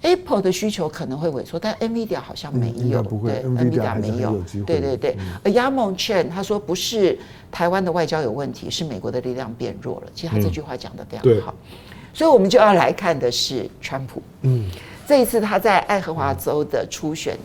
[0.02, 5.16] ？Apple 的需求可能会萎缩，但 NVIDIA 好像没有，嗯、对，NVIDIA 没有，对对对。
[5.44, 7.18] 而 Yamon Chen 他说不是
[7.50, 10.12] 台湾的外交有问题，是美国的力量变弱了。
[10.14, 11.78] 其实他这句话讲的非常好，嗯、
[12.14, 14.22] 所以我们就要来看的是川普。
[14.42, 14.70] 嗯，
[15.08, 17.38] 这一次他在爱荷华州的初选。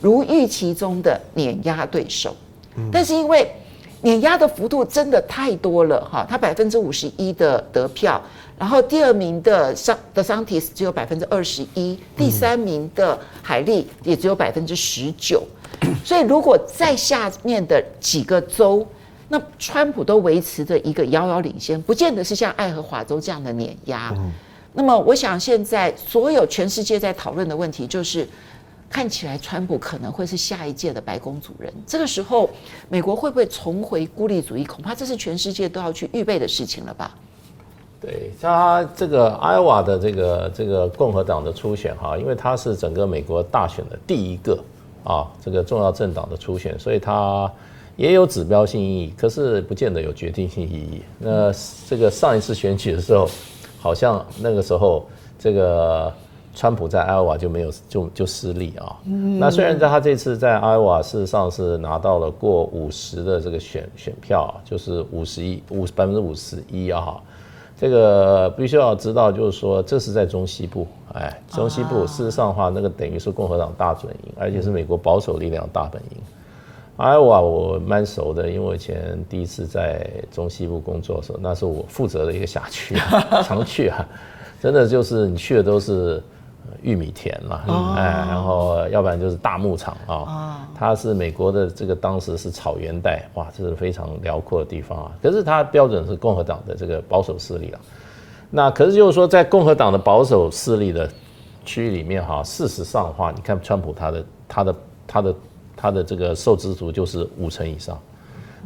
[0.00, 2.36] 如预期中的碾压对手，
[2.92, 3.50] 但是因为
[4.02, 8.22] 碾压的幅度真的太多了哈，他百分之五十一的得票，
[8.56, 15.42] 然后第二名的桑的桑提斯只有百分之二十一，第三名的海利也只有百分之十九，
[16.04, 18.86] 所以如果在下面的几个州，
[19.28, 24.14] 那川普都维持着一个遥遥领先，不见得是像爱荷华州这样的碾压。
[24.74, 28.24] 那么我想现在所有全世界在讨论的问题就是。
[28.90, 31.72] 看起来，川普可能会是下一届的白宫主人。
[31.86, 32.48] 这个时候，
[32.88, 34.64] 美国会不会重回孤立主义？
[34.64, 37.14] 恐怕这是全世界都要去预备的事情了吧？
[38.00, 44.58] 对，像他这个艾瓦的这个这个共和党的初选哈，因为他是整个美国大选的第一个
[45.04, 47.50] 啊，这个重要政党的初选，所以他
[47.96, 51.02] 也有指标性意义，可是不见得有决定性意义。
[51.18, 51.52] 那
[51.86, 53.28] 这个上一次选举的时候，
[53.78, 55.06] 好像那个时候
[55.38, 56.10] 这个。
[56.58, 58.96] 川普在艾奥瓦就没有就就失利啊。
[59.38, 67.14] 那虽然在他这次在艾奥瓦事实上是拿到了过五十的这个选选票，就是五十一五百分之五十一啊。
[67.80, 70.84] 这个必须要知道，就是说这是在中西部，
[71.14, 76.16] 哎，中西部事实上的话，那个等于是共和党大准营，而且是美国保守力量大本营。
[76.96, 82.96] 艾奥瓦我蛮熟的，因为我以前第一次在中西部工作的时候，那是我负责的一个辖区，
[83.46, 84.04] 常去啊，
[84.60, 86.20] 真的就是你去的都是。
[86.82, 90.66] 玉米田嘛，哎，然后要不然就是大牧场啊。
[90.74, 95.12] 它是美国的这个当时是草原带，哇，这是非常辽阔的地方啊。
[95.22, 97.80] 可是它标准是共和党的这个保守势力啊。
[98.50, 101.10] 那可是就是说，在共和党的保守势力的
[101.64, 104.74] 区域里面哈，事实上的话，你看川普他的他的
[105.06, 105.34] 他的
[105.76, 107.98] 他的这个受支持度就是五成以上。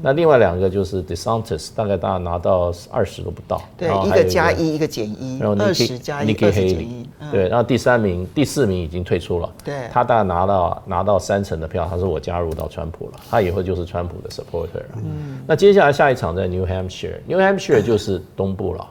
[0.01, 14.83] 那另外两个就是 DeSantis，大概大家拿到二十都不到，对，一个加一，一个减一，然后二十加一，二十减一，对，然后第三名、第四名已经退出了，对，他大概拿到拿到三成的票，他说我加入到川普了，他以后就是川普的 supporter。
[14.97, 18.87] 嗯，那接下来下一场在 New Hampshire，New Hampshire 就是东部了，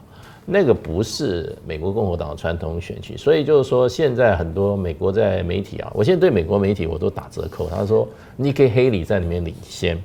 [0.46, 8.08] 那个不是美国共和党的传统选区，所以就是说现在很多美国在媒体啊，我现在对美国媒体我都打折扣，他说
[8.40, 10.02] Nikki Haley 在里面领先。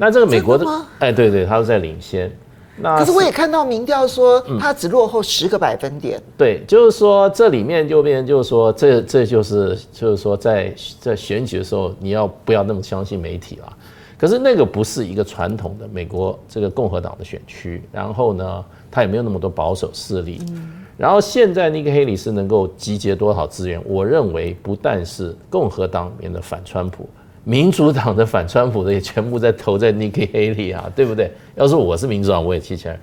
[0.00, 0.66] 那这个美国的，
[0.98, 2.32] 哎，对对，他是在领先。
[2.78, 6.18] 那可是我也看到民调说，他只落后十个百分点。
[6.38, 13.70] 对，就是说这里面就变成就是说，这这就是就是说在在选举的时候，你要不要那么相信媒体了？
[14.16, 20.40] 可是那个不是一个传统的美国这个共和党的选区，然后呢，他也没有那么多保守势力。
[20.48, 23.82] 嗯然后现在尼克黑里是能够集结多少资源？
[23.86, 27.08] 我认为不但是共和党里面的反川普，
[27.44, 31.32] 民主党的反川普的也全部在投在 Niki Haley 啊，对不对？
[31.56, 32.98] 要是我是民主党，我也弃权。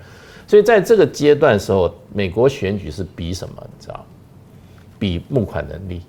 [0.45, 3.55] 所以在这个阶段的时候，美国选举是比什么？
[3.61, 4.05] 你知道？
[4.99, 6.01] 比募款能力，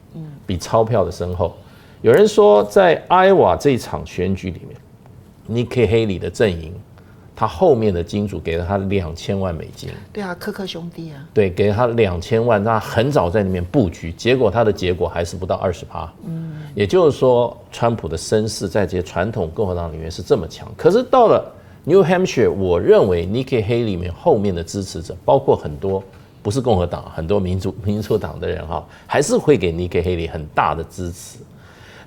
[0.47, 1.55] 比钞票的深厚。
[2.01, 6.73] 有人说，在 iwa 这一场选举里面，，Niki Haley 的阵营，
[7.39, 9.89] 他后面的金主给了他两千万美金。
[10.13, 11.25] 对啊，科克兄弟啊。
[11.33, 16.13] 对，给了他两千万，他很早在里面布局，结果他的结果还是不到二十趴。
[16.27, 20.69] 嗯，也就是说，川普的声势在这些传统共和党里面是这么强。
[20.77, 21.49] 可是到了
[21.85, 26.03] New Hampshire，我认为尼克黑里面后面的支持者，包括很多
[26.43, 31.39] 不是共和党，很多民主民主党的人哈，还是会给尼克黑里很大的支持。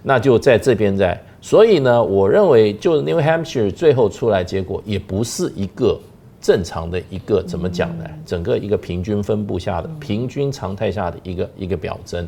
[0.04, 6.00] 那就在这边在，所以呢，我认为就 New Hampshire 最后出来结果，也不是一个
[6.40, 8.06] 正常的一个怎么讲呢？
[8.24, 12.28] 整个一个平均分布下的平均常态下的一个一个表征。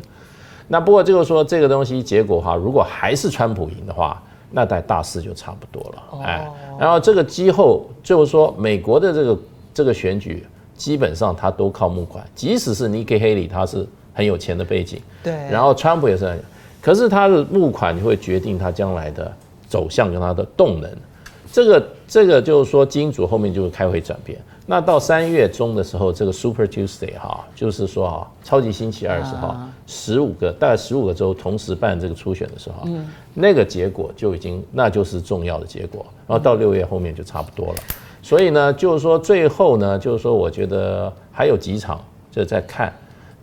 [0.68, 6.24] 那不过就是说这个东西结果哈，如果还是川普赢的话，那在大势就差不多了。
[6.24, 6.48] 哎，
[6.80, 9.40] 然后这个之后就是说美国的这个
[9.76, 10.44] 这个选举，
[10.76, 16.44] 基本上它都靠募款，即使是尼克黑里他是很有钱的背景，对，然后川普也是很。
[16.84, 19.32] 可是他的募款会决定他将来的
[19.70, 20.92] 走向跟他的动能，
[21.50, 24.38] 这个这个就是说金主后面就会开会转变。
[24.66, 29.56] 那到三月中的时候，这个 Super Tuesday 哈，就是说啊，超级星期二的时候，
[29.88, 32.86] 十五个大概十五个州同时办这个初选的时候，
[33.34, 36.06] 那个结果就已经那就是重要的结果。
[36.28, 37.80] 然后到六月后面就差不多了。
[38.22, 42.94] 所以呢，就是说最后呢，就是说我觉得还有几场就在看。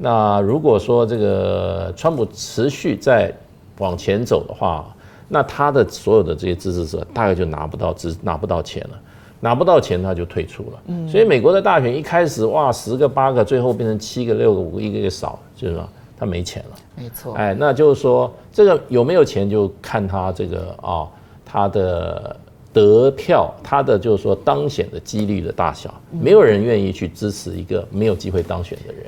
[0.02, 3.30] 那如果说这个川普持续在
[3.78, 4.96] 往前走的话，
[5.28, 8.98] 那他的所有的这些支持者大概就拿不到支拿不到钱了，
[9.40, 10.82] 拿不到钱他就退出了。
[10.86, 15.86] 嗯，所以美国的大选一开始哇十个八个，最后变成七个六个五个一个一个少，就是说
[16.18, 16.76] 他没钱了。
[16.96, 17.34] 没错。
[17.34, 21.08] 哎，那就是说这个有没有钱就看他这个啊、哦、
[21.44, 22.34] 他的
[22.72, 29.04] 得票，他的就是说当选的几率的大小，没有人愿意去支持一个没有机会当选的人。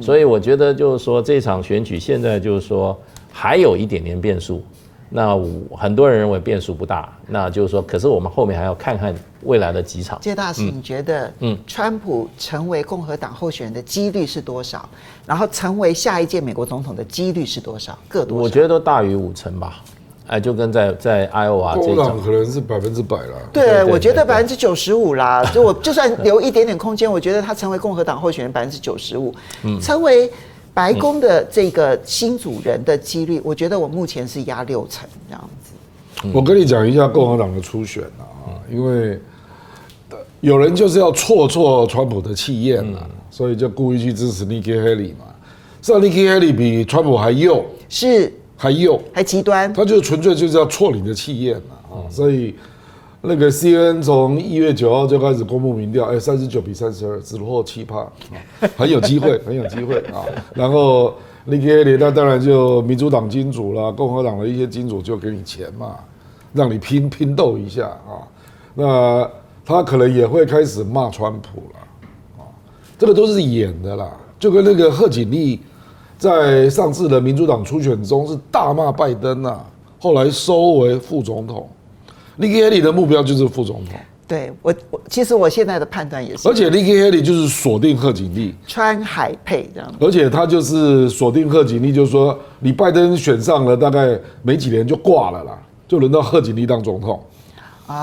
[0.00, 2.98] 所以我觉得就是说，这场选举现在就是说
[3.32, 4.62] 还有一点点变数，
[5.08, 5.38] 那
[5.76, 9.14] 很多人认为变数不大，那就是说，可是我们后面还要看看
[9.44, 10.22] 未来的几场。
[10.22, 14.88] 谢大使，你觉得，嗯，川普成为共和党候选人的几率是多少？
[15.26, 17.98] 然后成为下一届美国总统的几率是多少？
[18.08, 18.44] 各多少？
[18.44, 19.82] 我觉得都大于五成吧。
[20.28, 23.32] 哎，就跟在在 Iowa 这种，可能是百分之百了。
[23.50, 25.42] 对，我觉得百分之九十五啦。
[25.54, 29.34] 就我就算留一点点空间，我觉得他成为共和党候选人百分之九十五，
[29.80, 30.30] 成为
[30.74, 36.28] 白宫的这个新主人的几率，我觉得我目前是压六成这样子。
[36.34, 39.18] 我跟你讲一下共和党的初选啊，因为
[40.40, 43.00] 有人就是要挫挫川普的气焰嘛，
[43.30, 45.24] 所以就故意去支持 Nikki Haley 嘛。
[45.80, 47.64] 实际上 Nikki Haley 比川普还幼。
[47.88, 48.30] 是。
[48.60, 52.02] 还有还极端，他就纯粹就是要挫你的气焰嘛啊！
[52.10, 52.56] 所以
[53.20, 58.10] 那个 CNN 从一月九号就开始公布民调，哎，三十九比三十二，只落后七趴啊，
[58.76, 60.26] 很有机会， 很有机会啊！
[60.54, 65.94] 然后那个那当然就民主党金主啦，共和党的一些金主就给你钱嘛，
[66.52, 68.26] 让你拼拼斗一下啊！
[68.74, 69.30] 那
[69.64, 72.50] 他可能也会开始骂川普了啊！
[72.98, 75.60] 这个都是演的啦，就跟那个贺锦丽。
[76.18, 79.60] 在上次的民主党初选中是大骂拜登呐，
[80.00, 81.68] 后来收为副总统。
[82.36, 83.94] 尼克·哈里的目标就是副总统。
[84.26, 86.48] 对我，我其实我现在的判断也是。
[86.48, 89.90] 而且尼克·哈里就是锁定贺锦丽，川海配这样。
[90.00, 97.18] 而且他就是锁定贺锦丽，就是说你拜登选上了，大概没几年就挂了啦，就轮到贺锦丽当总统。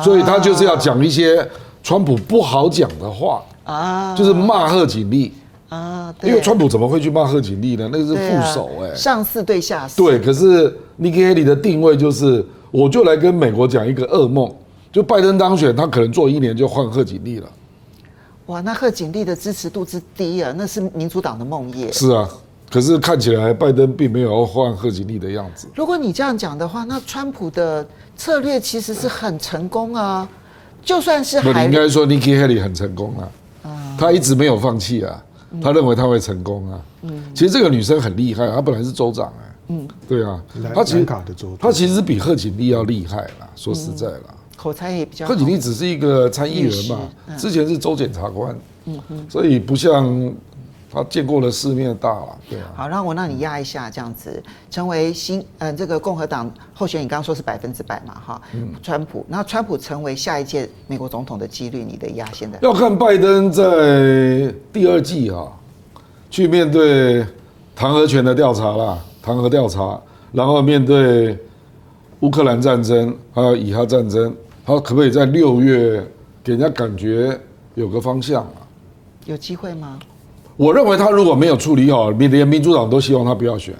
[0.04, 1.48] 所以他就是要讲一些
[1.84, 5.32] 川普不好讲的话啊，就是骂贺锦丽。
[5.70, 7.90] 啊，因为川普怎么会去骂贺锦丽呢？
[7.92, 9.98] 那个是副手哎、欸，上司对下司。
[9.98, 10.70] 对，可是
[11.02, 14.54] Nikki Haley 的定位就是，我就来跟美国讲一个噩梦，
[14.92, 17.50] 就拜登当选，他可能做一年就换贺锦丽了。
[18.46, 21.92] 哇，那贺锦丽的支持度之低啊，那是民主党的梦魇。
[21.92, 22.30] 是啊，
[22.70, 25.68] 可是看起来拜登并没有要换贺锦丽的样子。
[25.74, 27.86] 如果你这样讲的话，那川普的
[28.16, 30.30] 策略其实是很成功啊，
[30.84, 35.24] 就算是还你应该说 Nikki Haley 很成功啊，他一直没有放弃啊。
[35.62, 40.42] 他认为他会成功啊，嗯，其实这个女生很厉害，她本来是州长哎，嗯，对啊，
[40.74, 41.06] 她其实
[41.60, 45.28] 她其实比贺锦丽要厉害啦，说实在啦，口才也比较。
[45.28, 47.00] 贺锦丽只是一个参议员嘛，
[47.38, 50.34] 之前是州检察官，嗯嗯，所以不像。
[50.96, 52.72] 他见过了世面大了，对啊。
[52.74, 54.42] 好，让我让你压一下，这样子
[54.72, 62.58] 成为新嗯、呃、这个共和党候选人，你刚刚说是百分之百嘛，哈，嗯，川普，那川普成为下一届美国总统的几率，你的压现在？
[62.62, 65.52] 要看拜登在第二季啊，
[66.30, 67.26] 去面对
[67.76, 70.00] 弹劾权的调查啦，弹劾调查，
[70.32, 71.38] 然后面对
[72.22, 74.34] 乌克兰战争，还有以哈战争，
[74.66, 76.02] 他可不可以在六月
[76.42, 77.38] 给人家感觉
[77.74, 78.64] 有个方向啊？
[79.26, 80.00] 有机会吗？
[80.58, 83.76] 我认为他如果没有处理好，连民主党都希望他不要选。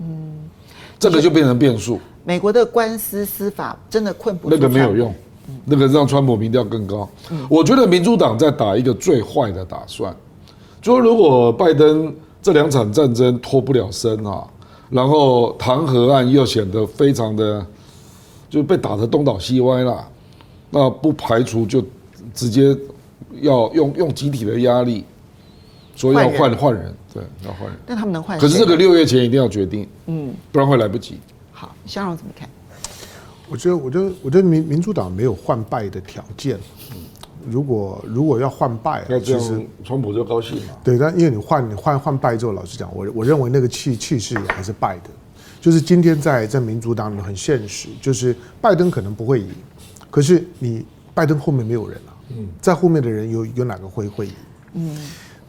[0.00, 0.48] 嗯，
[0.98, 1.98] 这个就变成变数。
[2.24, 4.54] 美国的官司司法真的困不住。
[4.54, 5.12] 那个没有用，
[5.64, 7.08] 那个让川普民调更高。
[7.48, 10.14] 我觉得民主党在打一个最坏的打算，
[10.80, 14.46] 就是如果拜登这两场战争脱不了身啊，
[14.88, 17.66] 然后弹劾案又显得非常的
[18.48, 20.06] 就被打得东倒西歪了，
[20.70, 21.82] 那不排除就
[22.32, 22.76] 直接
[23.40, 25.04] 要用用集体的压力。
[25.96, 27.76] 说要换换人，对，要换人。
[27.86, 28.38] 那他们能换？
[28.38, 31.20] 可是这个六月前一定要决定，嗯，不然会来不及。
[31.52, 32.48] 好，香蓉怎么看？
[33.48, 36.58] 我觉得，我觉得，我觉得民民主党没有换败的条件。
[37.48, 40.74] 如果如果要换败，那其实川普就高兴嘛。
[40.84, 45.10] 对，但因为你换你换换败之后，老实讲，我我认为那个气气势还是败的。
[45.60, 49.48] 就是今天在在民主党里面很现实，就是拜登可能不会赢，
[50.10, 54.32] 可是你拜登后面没有人了，嗯，在后面的人有有哪个会会赢？
[54.74, 54.96] 嗯。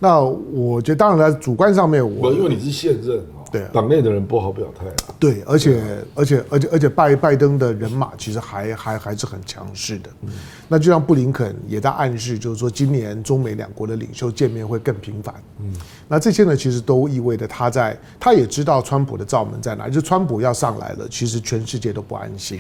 [0.04, 5.14] 那我觉得，当然在主观上面我，我因为你是现任啊，对，党内的人不好表态啊。
[5.20, 5.80] 对，而且
[6.16, 10.10] 而且而且而且拜拜登的人马其实还还还是很强势的。
[10.24, 10.30] 嗯，
[10.68, 15.36] 那就像布林肯也在暗示，就是说今年中美两国的领袖见面会更频繁。
[15.60, 15.72] 嗯，
[16.08, 22.60] 那这些呢，其实都意味着他在，他也知道川普的罩门在哪，就川普要上来了，其实全世界都不安心。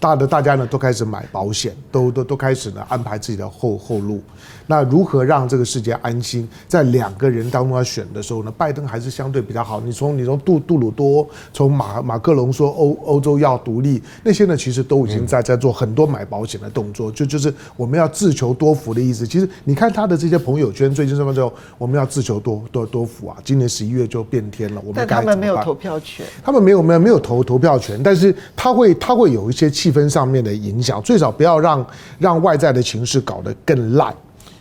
[0.00, 4.22] 大的大家呢都开始买保险，都都都开始呢安排自己的后后路。
[4.68, 6.48] 那如何让这个世界安心？
[6.68, 9.80] 在两个人当中要选的时候呢，拜登还是相对比较好。
[9.80, 19.26] 你从你从杜杜鲁多，从马马克龙说欧欧洲要独立，那些呢其实都已经在在做很多买保险的动作，就就是我们要自求多福的意思。
[19.26, 23.36] 其实你看他的这些朋友圈，最近什么时候我们要自求多多多福啊？
[23.42, 31.86] 今年十一月就变天了，我们但他们没有投票权，他们没有没有没有投投票权，但是他会他会有一些气氛上面的影响，最少不要让
[32.18, 34.14] 让外在的情势搞得更烂，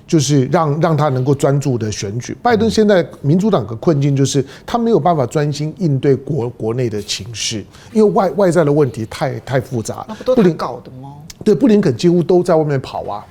[0.08, 2.36] 就是让让他能够专注的选举。
[2.42, 10.06] 拜登现在民主党的困境就是他没有办法专心应对国国内的情势，因为外外在的问题太太复杂。
[10.08, 11.16] 那不都林搞的吗？
[11.44, 13.24] 对，布林肯几乎都在外面跑啊。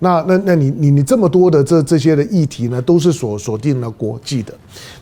[0.00, 4.52] 那那那你你你这么多的这这些的议题呢，都是锁锁定了国际的。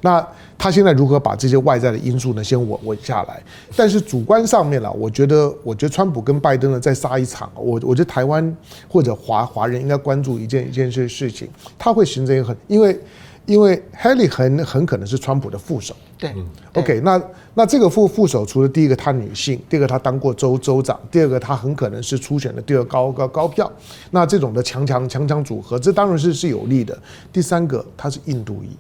[0.03, 0.25] 那
[0.57, 3.43] 他现在如何把这些外在的因素呢，先稳稳下来？
[3.77, 8.57] 但是主观上面了，我觉得，我觉得川普跟拜登呢再杀一场，我我觉得台湾
[8.89, 12.99] 或者华华人应该关注一件一件事事情，他会形成一个很，因为
[13.47, 15.95] 因为 Haley 很很可能是川普的副手。
[16.17, 16.35] 对
[16.75, 17.21] ，OK，那
[17.55, 23.71] 那这个副副手除了第一个他女性，第二个他当过州州长，第二个他很可能是初选的第二高高高票，
[24.11, 26.97] 那这种的强强强强组合，这当然是是有利的。
[27.33, 28.77] 第三个他是印度裔。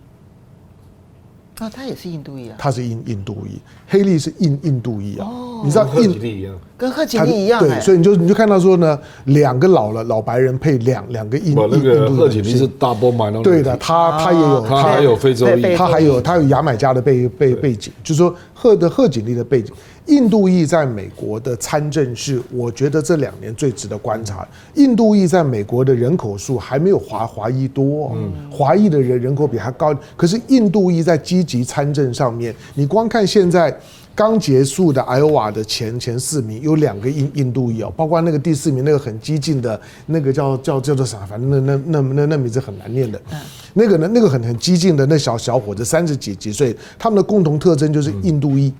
[1.58, 2.56] 啊，他也是印度裔啊。
[2.58, 5.26] 他是印印度裔，黑利是印印度裔啊。
[5.26, 7.60] 哦，你知道印度一样，跟贺锦丽一样。
[7.60, 12.10] 对，所以你就你就看到说呢，两个老了老白人配两两个印印度的。
[12.10, 13.42] 贺锦丽是 double minority。
[13.42, 18.34] 对的，他他也有，他还有非洲裔，他还有他有牙买加的背背背景，就是说
[18.64, 19.74] 贺的贺锦丽的背景。
[20.06, 24.46] 印度裔在美国的参政是，我觉得这两年最值得观察。
[24.74, 29.94] 印度裔在美国的人口数还没有华华裔多，嗯，华裔的人人口比他高。
[30.16, 33.74] 可是印度裔在积极参政上面，你光看现在
[34.14, 43.20] 刚结束的艾欧瓦的前前四名，有两个印印度裔哦，包括那个第四名那个很激进的那个叫叫叫做啥，反正那那那那那名字很难念的，
[43.72, 48.72] 那个呢那个很很激进的那小小伙子三十几几岁，他们的共同特征就是印度裔。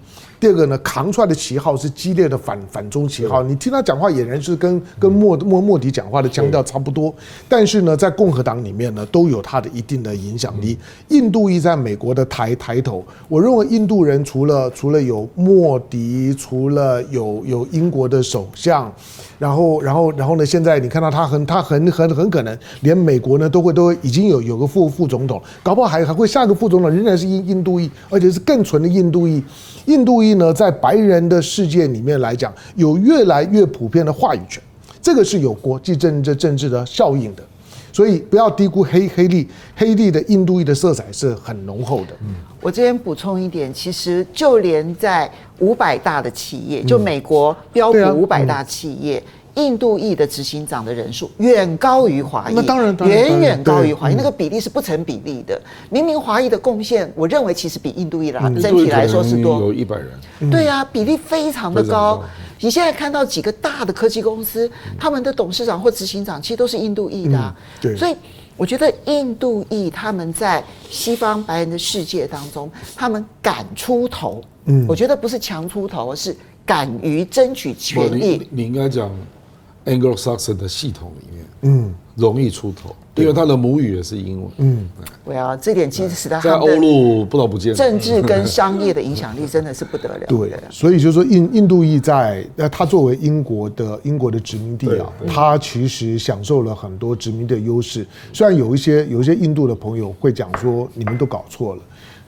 [0.44, 3.42] 第二个呢，扛出来的旗号是激烈的反反中旗号。
[3.42, 7.14] 你听他讲话，俨然是跟跟莫莫莫迪讲话的腔调差不多。
[7.48, 10.78] 但是呢，在共和党里面呢，都有他的一定的影响力。
[11.08, 18.92] 印度裔在美国的抬抬头，我认为印度人除了除了有莫迪，除了有有英国的首相，
[19.44, 29.44] 然后然后然后呢，现在你看到他很他很很很可能连美国呢都会都已经有有个副副总统，搞不好还还会下一个副总统仍然是印印度裔，而且是更纯的印度裔。
[29.84, 34.62] 印度裔呢，在白人的世界里面来讲，有越来越普遍的话语权，
[35.02, 37.42] 这个是有国际政治政治的效应的，
[37.94, 42.16] 所以不要低估黑黑利黑利的印度裔的色彩是很浓厚的。
[42.26, 45.30] 嗯，我这边补充一点，其实就连在
[45.60, 49.22] 五百大的企业，就美国标普五百大企业。
[49.54, 55.60] 印度裔的执行长的人数远高于华裔，那当然，远远高于华裔，那个比例是不成比例的。
[55.90, 60.50] 明明华裔的贡献，我认为其实比印度裔的，整体来说是多，有一百人。
[60.50, 62.22] 对啊，比例非常的高。
[62.60, 67.54] 你现在看到几个大的科技公司，他们的董事长或执行长其实都是印度裔的，啊
[67.96, 68.16] 所以
[68.56, 74.42] 我觉得印度裔他们在西方白人的世界当中，他们敢出头。
[74.66, 76.34] 嗯，我觉得不是强出头，而是
[76.64, 78.38] 敢于争取权益。
[78.38, 79.10] 你，你应该讲
[79.84, 82.94] Anglo-Saxon 的系统里面，嗯，容易出头。
[83.16, 84.50] 因为他的母语也是英文。
[84.56, 84.88] 嗯，
[85.24, 87.72] 对啊，这点其实使得在欧陆不老不见。
[87.72, 90.26] 政治跟商业的影响力真的是不得了。
[90.26, 98.04] 对，所以就是说印印度裔在那，他作为英国的英国的殖民地啊，他其实享受了很多殖民的优势。
[98.32, 101.82] 虽然有一些有一些印度的朋友会讲说，你们都搞错了。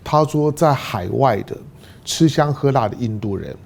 [0.04, 1.56] 他说在海外的
[2.04, 3.56] 吃香喝辣的印度人。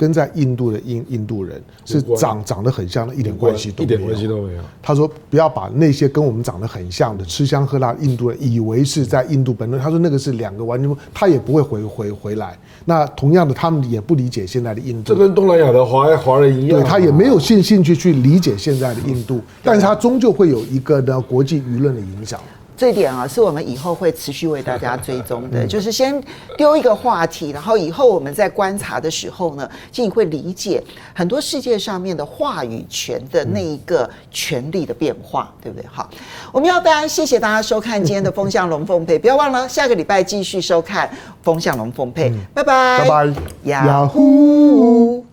[0.00, 3.94] 跟在印度的印印度人是长长得很像的，一点关系都没有。
[3.94, 4.62] 一点关系都没有。
[4.80, 9.76] 他说不要把那些跟我们长得很像的吃香喝辣的印度人以为是在印度本土。
[9.76, 12.58] 他说那个是两个完全不，他也不会回回回来。
[12.86, 15.12] 那同样的，他们也不理解现在的印度。
[15.12, 16.80] 这跟东南亚的华华人一样。
[16.80, 22.40] 对，他也没有兴兴趣去理解现在的印度，但是他终究会有一个呢国际舆论的影响。
[22.80, 25.66] 这一点啊，是我们以后会持续为大家追踪的。
[25.66, 26.18] 就是先
[26.56, 35.86] 丢一个话题，然后以后我们在观察的时候呢，就你会理解很多世界上面的话语权的那一个权力的变化，对不对？
[35.92, 36.08] 好，
[36.50, 41.10] 我们要大家谢谢大家收看今天的风向龙凤配，不要忘了下个礼拜继续收看
[41.42, 45.29] 风向龙凤配，拜拜，拜拜，呀呼。